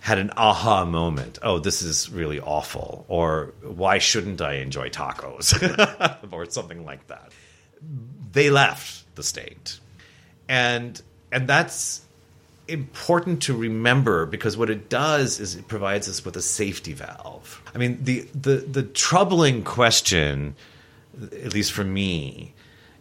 [0.00, 1.38] had an aha moment.
[1.42, 3.04] Oh, this is really awful.
[3.08, 5.52] Or why shouldn't I enjoy tacos?
[6.32, 7.32] or something like that.
[8.32, 9.80] They left the state.
[10.48, 11.00] And
[11.32, 12.02] and that's
[12.70, 17.62] important to remember because what it does is it provides us with a safety valve.
[17.74, 20.54] I mean, the the the troubling question
[21.32, 22.54] at least for me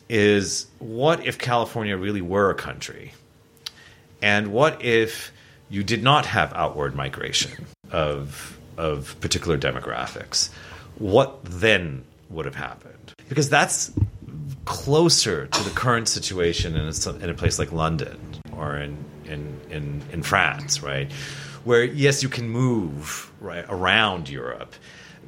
[0.09, 3.13] is what if California really were a country?
[4.21, 5.31] And what if
[5.69, 10.49] you did not have outward migration of of particular demographics?
[10.97, 13.13] What then would have happened?
[13.29, 13.91] Because that's
[14.65, 18.19] closer to the current situation in a, in a place like London
[18.55, 18.97] or in,
[19.29, 21.11] in, in, in France, right?
[21.63, 24.73] Where, yes, you can move right, around Europe,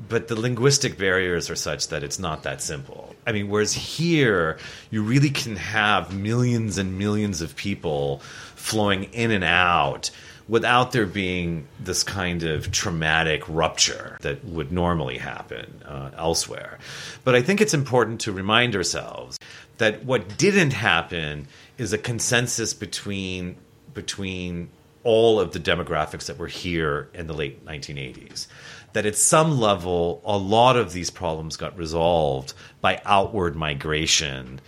[0.09, 3.15] but the linguistic barriers are such that it's not that simple.
[3.27, 4.57] I mean, whereas here,
[4.89, 8.19] you really can have millions and millions of people
[8.55, 10.09] flowing in and out
[10.47, 16.77] without there being this kind of traumatic rupture that would normally happen uh, elsewhere.
[17.23, 19.37] But I think it's important to remind ourselves
[19.77, 21.47] that what didn't happen
[21.77, 23.55] is a consensus between
[23.93, 24.69] between
[25.03, 28.47] all of the demographics that were here in the late 1980s.
[28.93, 34.59] That at some level, a lot of these problems got resolved by outward migration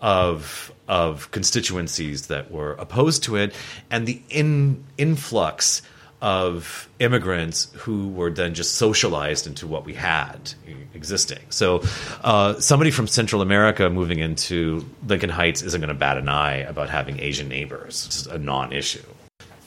[0.00, 3.54] of of constituencies that were opposed to it,
[3.90, 5.82] and the in, influx
[6.20, 10.52] of immigrants who were then just socialized into what we had
[10.94, 11.38] existing.
[11.50, 11.82] So,
[12.22, 16.56] uh, somebody from Central America moving into Lincoln Heights isn't going to bat an eye
[16.56, 18.06] about having Asian neighbors.
[18.06, 19.04] It's a non-issue.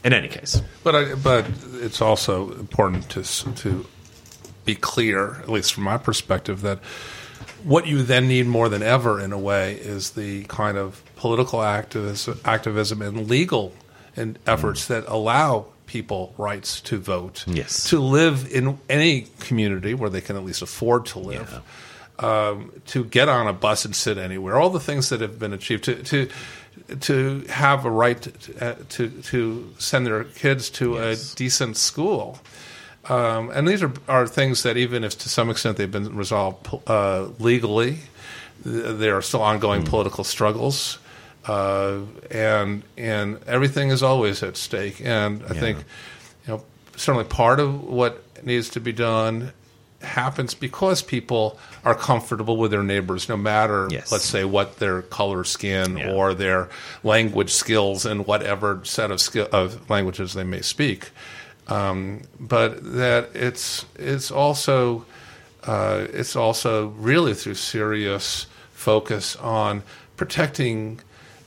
[0.04, 1.46] In any case, but I, but
[1.76, 3.86] it's also important to to
[4.66, 6.80] be clear, at least from my perspective, that
[7.64, 11.62] what you then need more than ever, in a way, is the kind of political
[11.62, 13.74] activism, activism and legal
[14.16, 14.88] and efforts mm.
[14.88, 17.90] that allow people rights to vote, yes.
[17.90, 22.50] to live in any community where they can at least afford to live, yeah.
[22.50, 24.56] um, to get on a bus and sit anywhere.
[24.56, 26.28] All the things that have been achieved to to
[27.02, 28.30] to have a right to
[28.66, 31.34] uh, to, to send their kids to yes.
[31.34, 32.40] a decent school.
[33.10, 36.68] Um, and these are, are things that, even if to some extent they've been resolved
[36.88, 37.98] uh, legally,
[38.64, 39.90] there are still ongoing mm.
[39.90, 41.00] political struggles.
[41.46, 45.02] Uh, and and everything is always at stake.
[45.04, 45.60] And I yeah.
[45.60, 45.78] think,
[46.46, 46.64] you know,
[46.96, 49.52] certainly part of what needs to be done
[50.02, 54.12] happens because people are comfortable with their neighbors, no matter, yes.
[54.12, 56.12] let's say, what their color, skin, yeah.
[56.12, 56.70] or their
[57.04, 61.10] language skills, and whatever set of skill of languages they may speak.
[61.68, 65.06] Um, but that it's it's also
[65.64, 69.84] uh, it's also really through serious focus on
[70.18, 71.00] protecting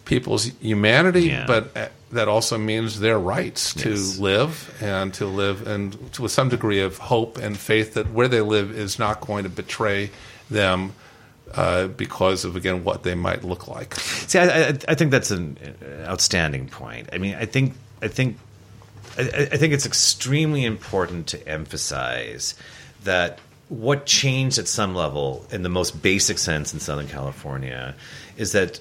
[0.04, 1.46] people's humanity, yeah.
[1.46, 4.18] but uh, that also means their rights to yes.
[4.18, 8.28] live and to live and to, with some degree of hope and faith that where
[8.28, 10.10] they live is not going to betray
[10.50, 10.92] them
[11.54, 13.94] uh, because of again what they might look like.
[13.94, 15.56] See, I, I, I think that's an
[16.06, 17.08] outstanding point.
[17.12, 18.38] I mean, I think I think
[19.16, 22.54] I, I think it's extremely important to emphasize
[23.04, 23.38] that
[23.68, 27.94] what changed at some level, in the most basic sense in Southern California,
[28.36, 28.80] is that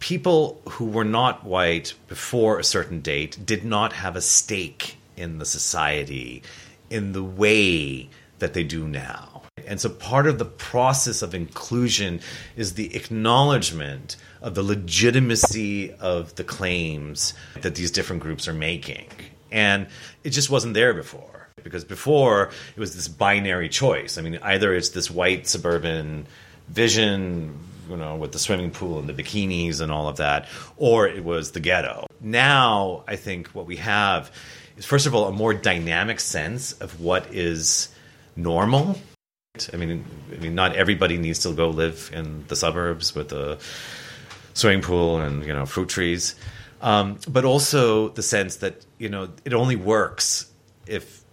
[0.00, 5.38] people who were not white before a certain date did not have a stake in
[5.38, 6.42] the society
[6.88, 8.08] in the way
[8.40, 9.42] that they do now.
[9.66, 12.20] And so part of the process of inclusion
[12.56, 19.06] is the acknowledgement of the legitimacy of the claims that these different groups are making.
[19.52, 19.86] And
[20.24, 21.48] it just wasn't there before.
[21.62, 24.16] Because before it was this binary choice.
[24.16, 26.26] I mean, either it's this white suburban
[26.68, 27.58] vision,
[27.90, 31.24] you know, with the swimming pool and the bikinis and all of that, or it
[31.24, 32.06] was the ghetto.
[32.20, 34.32] Now, I think what we have
[34.76, 37.88] is, first of all, a more dynamic sense of what is
[38.36, 38.96] normal
[39.72, 43.58] I mean, I mean, not everybody needs to go live in the suburbs with a
[44.54, 46.36] swimming pool and you know fruit trees,
[46.80, 50.50] um, but also the sense that you know it only works
[50.86, 51.24] if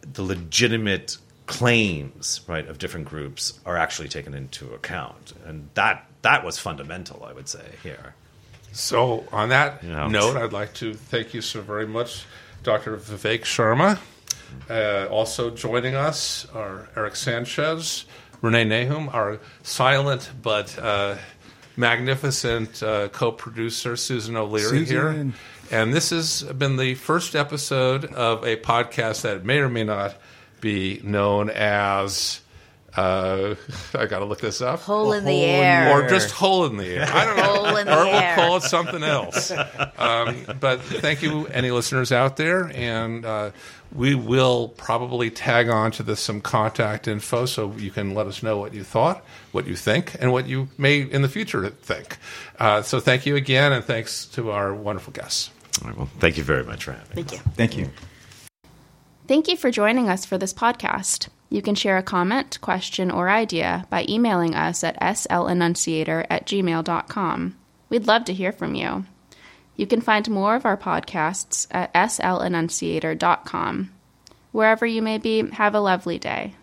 [0.00, 1.16] the legitimate
[1.50, 7.24] claims right of different groups are actually taken into account, and that that was fundamental,
[7.28, 8.14] I would say here.
[8.72, 12.24] So, on that you know, note, I'd like to thank you so very much,
[12.62, 12.96] Dr.
[12.96, 13.98] Vivek Sharma.
[14.68, 18.04] Uh, also joining us are Erik Sanchez,
[18.42, 21.16] Renee Nahum, our silent but uh,
[21.76, 24.86] magnificent uh, co-producer Susan O'Leary Susan.
[24.86, 25.32] here,
[25.72, 30.14] and this has been the first episode of a podcast that may or may not
[30.60, 32.40] be known as
[32.96, 33.54] Uh,
[33.94, 34.80] I got to look this up.
[34.80, 35.92] Hole in the hole in air.
[35.92, 37.06] or just hole in the air.
[37.08, 37.42] I don't know.
[37.44, 38.34] Hole in the or air.
[38.36, 39.52] we'll call it something else.
[39.96, 43.50] Um, but thank you, any listeners out there, and uh,
[43.94, 48.42] we will probably tag on to this some contact info so you can let us
[48.42, 52.18] know what you thought, what you think, and what you may in the future think.
[52.58, 55.50] Uh, so thank you again, and thanks to our wonderful guests.
[55.82, 57.22] All right, well, thank you very much for having me.
[57.22, 57.52] Thank you.
[57.54, 57.90] Thank you.
[59.30, 61.28] Thank you for joining us for this podcast.
[61.50, 67.56] You can share a comment, question, or idea by emailing us at slenunciator at gmail.com.
[67.88, 69.06] We'd love to hear from you.
[69.76, 73.92] You can find more of our podcasts at slenunciator.com.
[74.50, 76.56] Wherever you may be, have a lovely day.